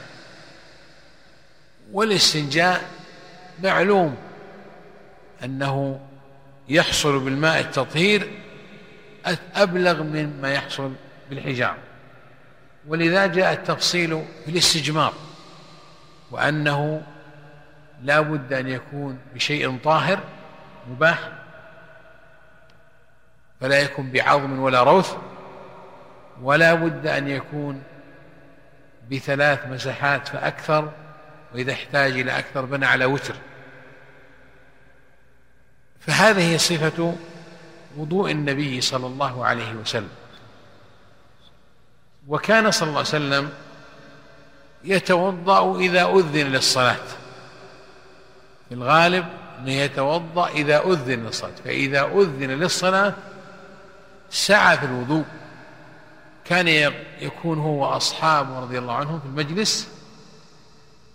والاستنجاء 1.92 2.90
معلوم 3.62 4.16
أنه 5.44 6.00
يحصل 6.68 7.20
بالماء 7.20 7.60
التطهير 7.60 8.30
أبلغ 9.54 10.02
مما 10.02 10.52
يحصل 10.52 10.92
بالحجارة 11.30 11.78
ولذا 12.88 13.26
جاء 13.26 13.52
التفصيل 13.52 14.24
في 14.44 14.50
الاستجمار 14.50 15.14
وأنه 16.30 17.02
لا 18.02 18.20
بد 18.20 18.52
أن 18.52 18.68
يكون 18.68 19.18
بشيء 19.34 19.78
طاهر 19.78 20.20
مباح 20.90 21.18
فلا 23.60 23.80
يكون 23.80 24.10
بعظم 24.10 24.58
ولا 24.58 24.82
روث 24.82 25.14
ولا 26.42 26.74
بد 26.74 27.06
أن 27.06 27.28
يكون 27.28 27.82
بثلاث 29.10 29.66
مسحات 29.66 30.28
فأكثر 30.28 30.92
وإذا 31.54 31.72
احتاج 31.72 32.12
إلى 32.12 32.38
أكثر 32.38 32.64
بنى 32.64 32.86
على 32.86 33.04
وتر. 33.04 33.34
فهذه 36.00 36.56
صفة 36.56 37.14
وضوء 37.96 38.30
النبي 38.30 38.80
صلى 38.80 39.06
الله 39.06 39.46
عليه 39.46 39.72
وسلم. 39.72 40.08
وكان 42.28 42.70
صلى 42.70 42.88
الله 42.88 42.98
عليه 42.98 43.08
وسلم 43.08 43.50
يتوضأ 44.84 45.78
إذا 45.78 46.02
أذن 46.02 46.46
للصلاة. 46.52 47.06
في 48.68 48.74
الغالب 48.74 49.26
أنه 49.58 49.72
يتوضأ 49.72 50.48
إذا 50.48 50.84
أذن 50.84 51.24
للصلاة 51.24 51.54
فإذا 51.64 52.04
أذن 52.04 52.50
للصلاة 52.50 53.14
سعى 54.30 54.78
في 54.78 54.84
الوضوء. 54.86 55.24
كان 56.50 56.92
يكون 57.20 57.58
هو 57.58 57.82
وأصحابه 57.82 58.60
رضي 58.60 58.78
الله 58.78 58.94
عنهم 58.94 59.20
في 59.20 59.26
المجلس 59.26 59.88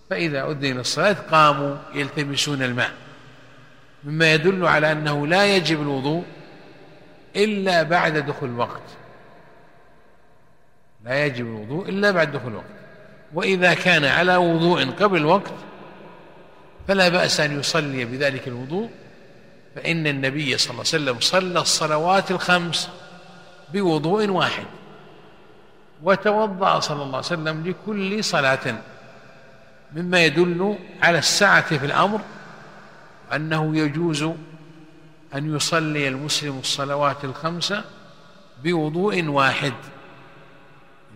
فإذا 0.10 0.52
أذن 0.52 0.78
للصلاة 0.78 1.14
قاموا 1.14 1.78
يلتمسون 1.94 2.64
الماء 2.64 2.92
مما 4.04 4.34
يدل 4.34 4.66
على 4.66 4.92
أنه 4.92 5.28
لا 5.28 5.56
يجب 5.56 5.82
الوضوء 5.82 6.24
إلا 7.36 7.84
بعد 7.84 8.18
دخول 8.18 8.50
الوقت. 8.50 8.82
لا 11.06 11.26
يجب 11.26 11.46
الوضوء 11.46 11.90
إلا 11.90 12.12
بعد 12.12 12.32
دخول 12.32 12.52
الوقت. 12.52 12.66
وإذا 13.34 13.74
كان 13.74 14.06
على 14.06 14.36
وضوء 14.36 14.92
قبل 14.92 15.18
الوقت 15.18 15.54
فلا 16.88 17.10
بأس 17.10 17.40
أن 17.40 17.60
يصلي 17.60 18.06
بذلك 18.06 18.48
الوضوء 18.48 18.90
فإن 19.76 20.08
النبي 20.08 20.58
صلى 20.58 20.72
الله 20.72 20.84
عليه 20.94 21.04
وسلم 21.04 21.20
صلى 21.20 21.60
الصلوات 21.60 22.32
الخمس 22.32 22.90
بوضوء 23.74 24.30
واحد. 24.30 24.66
وتوضأ 26.04 26.80
صلى 26.80 27.04
الله 27.04 27.16
عليه 27.16 27.18
وسلم 27.18 27.68
لكل 27.68 28.24
صلاة 28.24 28.76
مما 29.96 30.26
يدل 30.26 30.78
على 31.04 31.18
السعة 31.18 31.78
في 31.78 31.86
الأمر 31.86 32.22
أنه 33.36 33.78
يجوز 33.78 34.24
أن 35.36 35.56
يصلي 35.56 36.08
المسلم 36.08 36.60
الصلوات 36.60 37.26
الخمسة 37.26 37.84
بوضوء 38.64 39.26
واحد 39.26 39.74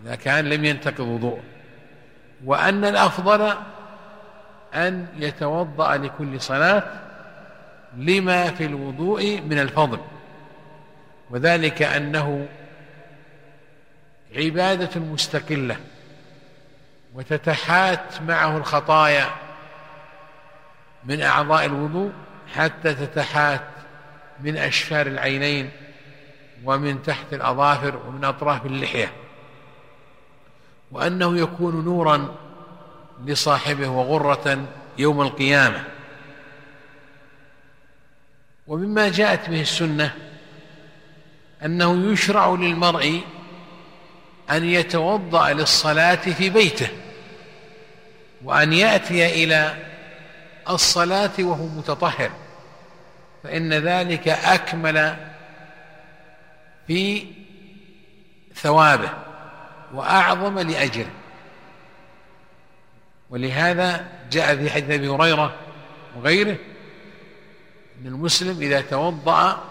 إذا 0.04 0.14
كان 0.14 0.44
لم 0.48 0.64
ينتقض 0.64 1.00
وضوء 1.00 1.40
وأن 2.44 2.84
الأفضل 2.84 3.52
أن 4.74 5.06
يتوضأ 5.16 5.96
لكل 5.96 6.40
صلاة 6.40 6.82
لما 7.96 8.50
في 8.50 8.64
الوضوء 8.64 9.40
من 9.40 9.58
الفضل 9.58 9.98
وذلك 11.30 11.82
أنه 11.82 12.48
عبادة 14.36 15.00
مستقلة 15.00 15.76
وتتحات 17.14 18.22
معه 18.22 18.56
الخطايا 18.56 19.30
من 21.04 21.22
أعضاء 21.22 21.64
الوضوء 21.64 22.12
حتى 22.54 22.94
تتحات 22.94 23.64
من 24.40 24.56
أشفار 24.56 25.06
العينين 25.06 25.70
ومن 26.64 27.02
تحت 27.02 27.32
الأظافر 27.32 27.96
ومن 28.06 28.24
أطراف 28.24 28.66
اللحية. 28.66 29.12
وأنه 30.90 31.38
يكون 31.38 31.84
نورا 31.84 32.34
لصاحبه 33.24 33.88
وغرة 33.88 34.66
يوم 34.98 35.20
القيامة. 35.20 35.84
ومما 38.66 39.08
جاءت 39.08 39.50
به 39.50 39.60
السنة 39.60 40.14
أنه 41.64 42.12
يشرع 42.12 42.54
للمرء 42.54 43.20
أن 44.50 44.64
يتوضأ 44.64 45.52
للصلاة 45.52 46.14
في 46.14 46.50
بيته 46.50 46.88
وأن 48.44 48.72
يأتي 48.72 49.44
إلى 49.44 49.76
الصلاة 50.68 51.30
وهو 51.38 51.66
متطهر 51.66 52.30
فإن 53.42 53.72
ذلك 53.72 54.28
أكمل 54.28 55.16
في 56.86 57.26
ثوابه 58.54 59.10
وأعظم 59.94 60.58
لأجره 60.58 61.10
ولهذا 63.30 64.06
جاء 64.30 64.56
في 64.56 64.70
حديث 64.70 64.90
أبي 64.90 65.08
هريرة 65.08 65.54
وغيره 66.16 66.56
أن 68.00 68.06
المسلم 68.06 68.62
إذا 68.62 68.80
توضأ 68.80 69.69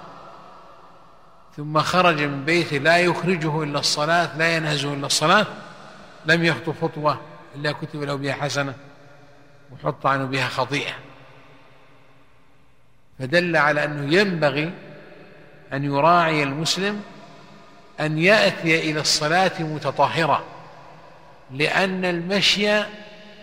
ثم 1.59 1.79
خرج 1.79 2.21
من 2.21 2.45
بيته 2.45 2.77
لا 2.77 2.97
يخرجه 2.97 3.63
إلا 3.63 3.79
الصلاة 3.79 4.37
لا 4.37 4.55
ينهزه 4.55 4.93
إلا 4.93 5.05
الصلاة. 5.05 5.45
لم 6.25 6.43
يخطو 6.45 6.73
خطوة 6.81 7.21
إلا 7.55 7.71
كتب 7.71 8.03
له 8.03 8.15
بها 8.15 8.33
حسنة 8.33 8.73
وحط 9.71 10.05
عنه 10.05 10.25
بها 10.25 10.47
خطيئة. 10.47 10.93
فدل 13.19 13.57
على 13.57 13.83
أنه 13.83 14.15
ينبغي 14.15 14.73
أن 15.73 15.83
يراعي 15.83 16.43
المسلم 16.43 17.01
أن 17.99 18.17
يأتي 18.17 18.91
إلى 18.91 18.99
الصلاة 18.99 19.59
متطهرا 19.59 20.43
لأن 21.51 22.05
المشي 22.05 22.81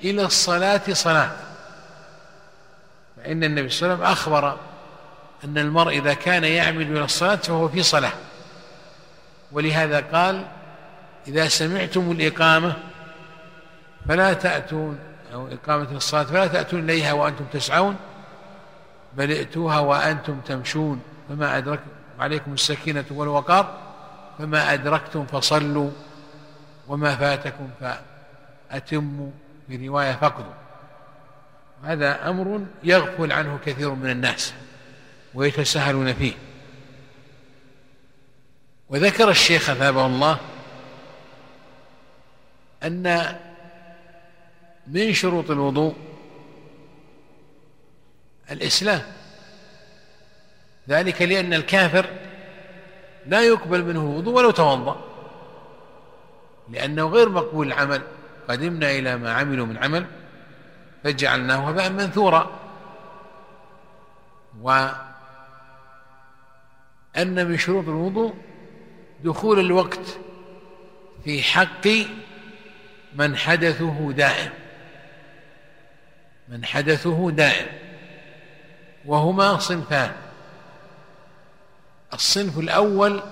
إلى 0.05 0.23
الصلاة 0.23 0.83
صلاة. 0.93 1.33
فإن 3.17 3.45
النبي 3.45 3.69
صلى 3.69 3.93
الله 3.93 4.07
عليه 4.07 4.13
وسلم 4.13 4.13
أخبر 4.13 4.59
أن 5.45 5.59
المرء 5.59 5.99
إذا 5.99 6.15
كان 6.15 6.45
يعمل 6.45 6.83
إلى 6.83 7.05
الصلاة 7.05 7.37
فهو 7.37 7.69
في 7.69 7.83
صلاة. 7.83 8.13
ولهذا 9.53 10.01
قال 10.01 10.47
إذا 11.29 11.49
سمعتم 11.49 12.11
الإقامة 12.11 12.77
فلا 14.09 14.33
تأتون 14.33 14.99
أو 15.33 15.49
إقامة 15.49 15.97
الصلاة 15.97 16.23
فلا 16.23 16.47
تأتون 16.47 16.81
إليها 16.81 17.13
وأنتم 17.13 17.45
تسعون 17.53 17.97
بل 19.17 19.31
ائتوها 19.31 19.79
وأنتم 19.79 20.41
تمشون. 20.41 21.03
فما 21.29 21.59
أدرك 21.59 21.81
عليكم 22.19 22.53
السكينة 22.53 23.05
والوقار 23.11 23.79
فما 24.39 24.73
أدركتم 24.73 25.27
فصلوا 25.27 25.91
وما 26.89 27.17
فاتكم 27.17 27.71
فأتموا 27.81 29.31
في 29.69 29.89
رواية 29.89 30.13
فقدوا. 30.13 30.55
هذا 31.85 32.31
أمر 32.31 32.61
يغفل 32.85 33.33
عنه 33.33 33.59
كثير 33.67 33.91
من 33.91 34.11
الناس. 34.11 34.55
ويتساهلون 35.37 36.15
فيه. 36.15 36.33
وذكر 38.89 39.31
الشيخ 39.31 39.71
أثابه 39.71 40.07
الله 40.07 40.39
أن 42.83 43.37
من 44.87 45.13
شروط 45.13 45.51
الوضوء 45.51 45.95
الإسلام. 48.51 49.03
ذلك 50.89 51.23
لأن 51.23 51.55
الكافر 51.55 52.07
لا 53.27 53.43
يقبل 53.43 53.85
منه 53.85 54.01
الوضوء 54.01 54.35
ولو 54.35 54.51
توضأ 54.51 55.05
لأنه 56.71 57.09
غير 57.09 57.29
مقبول 57.29 57.67
العمل. 57.67 58.03
قدمنا 58.49 58.91
إلى 58.91 59.17
ما 59.17 59.33
عملوا 59.33 59.67
من 59.67 59.77
عمل 59.77 60.07
فجعلناه 61.05 61.69
هباء 61.69 61.91
منثورا. 61.91 62.61
وأن 67.17 67.47
من 67.47 67.59
شروط 67.59 67.89
الوضوء 67.89 68.35
دخول 69.25 69.59
الوقت 69.59 70.19
في 71.25 71.43
حق 71.43 71.89
من 73.15 73.37
حدثه 73.37 74.13
دائم. 74.13 74.51
من 76.49 76.65
حدثه 76.65 77.31
دائم. 77.31 77.67
وهما 79.07 79.59
صنفان. 79.59 80.13
الصنف 82.15 82.59
الأول 82.59 83.23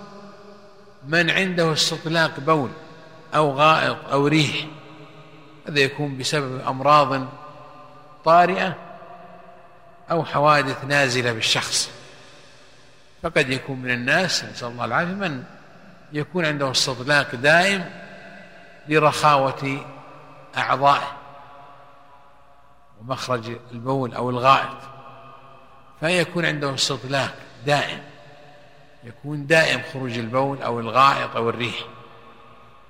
من 1.08 1.30
عنده 1.30 1.72
استطلاق 1.72 2.40
بول 2.40 2.70
أو 3.34 3.52
غائط 3.52 3.96
أو 4.12 4.26
ريح. 4.26 4.66
هذا 5.68 5.80
يكون 5.80 6.18
بسبب 6.18 6.60
أمراض 6.60 7.28
طارئة 8.24 8.76
أو 10.10 10.24
حوادث 10.24 10.84
نازلة 10.84 11.32
بالشخص. 11.32 11.93
فقد 13.24 13.50
يكون 13.50 13.78
من 13.82 13.90
الناس 13.90 14.44
نسأل 14.44 14.68
الله 14.68 14.84
العافية 14.84 15.14
من 15.14 15.44
يكون 16.12 16.46
عنده 16.46 16.70
استطلاق 16.70 17.34
دائم 17.34 17.90
لرخاوة 18.88 19.86
أعضائه 20.56 21.16
ومخرج 23.00 23.56
البول 23.72 24.14
أو 24.14 24.30
الغائط. 24.30 24.76
فيكون 26.00 26.44
عنده 26.44 26.74
استطلاق 26.74 27.34
دائم 27.66 27.98
يكون 29.04 29.46
دائم 29.46 29.80
خروج 29.92 30.18
البول 30.18 30.62
أو 30.62 30.80
الغائط 30.80 31.36
أو 31.36 31.50
الريح. 31.50 31.84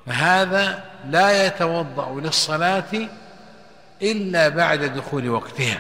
فهذا 0.06 0.84
لا 1.06 1.46
يتوضأ 1.46 2.20
للصلاة 2.20 3.08
إلا 4.02 4.48
بعد 4.48 4.80
دخول 4.80 5.28
وقتها 5.28 5.78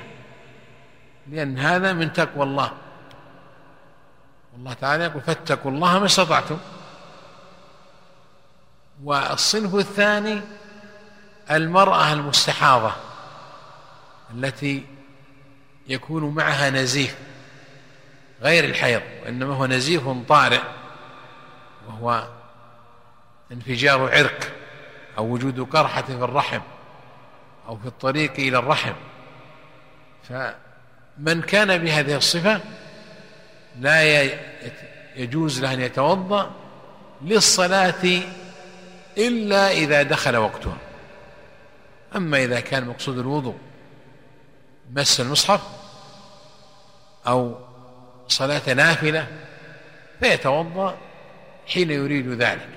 لأن 1.30 1.58
هذا 1.58 1.92
من 1.92 2.12
تقوى 2.12 2.44
الله. 2.44 2.83
والله 4.54 4.72
تعالى 4.72 5.04
يقول 5.04 5.22
فاتقوا 5.22 5.70
الله 5.70 5.98
ما 5.98 6.06
استطعتم. 6.06 6.58
والصنف 9.04 9.74
الثاني 9.74 10.40
المرأة 11.50 12.12
المستحاضة 12.12 12.92
التي 14.34 14.86
يكون 15.86 16.34
معها 16.34 16.70
نزيف 16.70 17.16
غير 18.42 18.64
الحيض 18.64 19.02
وإنما 19.22 19.54
هو 19.54 19.66
نزيف 19.66 20.08
طارئ 20.28 20.60
وهو 21.88 22.28
انفجار 23.52 24.10
عرق 24.14 24.52
أو 25.18 25.24
وجود 25.24 25.60
قرحة 25.60 26.02
في 26.02 26.12
الرحم 26.12 26.60
أو 27.68 27.76
في 27.76 27.86
الطريق 27.86 28.32
إلى 28.32 28.58
الرحم. 28.58 28.94
فمن 30.28 31.42
كان 31.42 31.78
بهذه 31.78 32.16
الصفة 32.16 32.60
لا 33.80 34.30
يجوز 35.16 35.60
له 35.60 35.72
أن 35.72 35.80
يتوضأ 35.80 36.50
للصلاة 37.22 38.22
إلا 39.18 39.70
إذا 39.70 40.02
دخل 40.02 40.36
وقتها 40.36 40.76
أما 42.16 42.44
إذا 42.44 42.60
كان 42.60 42.84
مقصود 42.86 43.18
الوضوء 43.18 43.56
مس 44.92 45.20
المصحف 45.20 45.60
أو 47.26 47.58
صلاة 48.28 48.72
نافلة 48.74 49.26
فيتوضأ 50.20 50.96
حين 51.66 51.90
يريد 51.90 52.28
ذلك. 52.28 52.68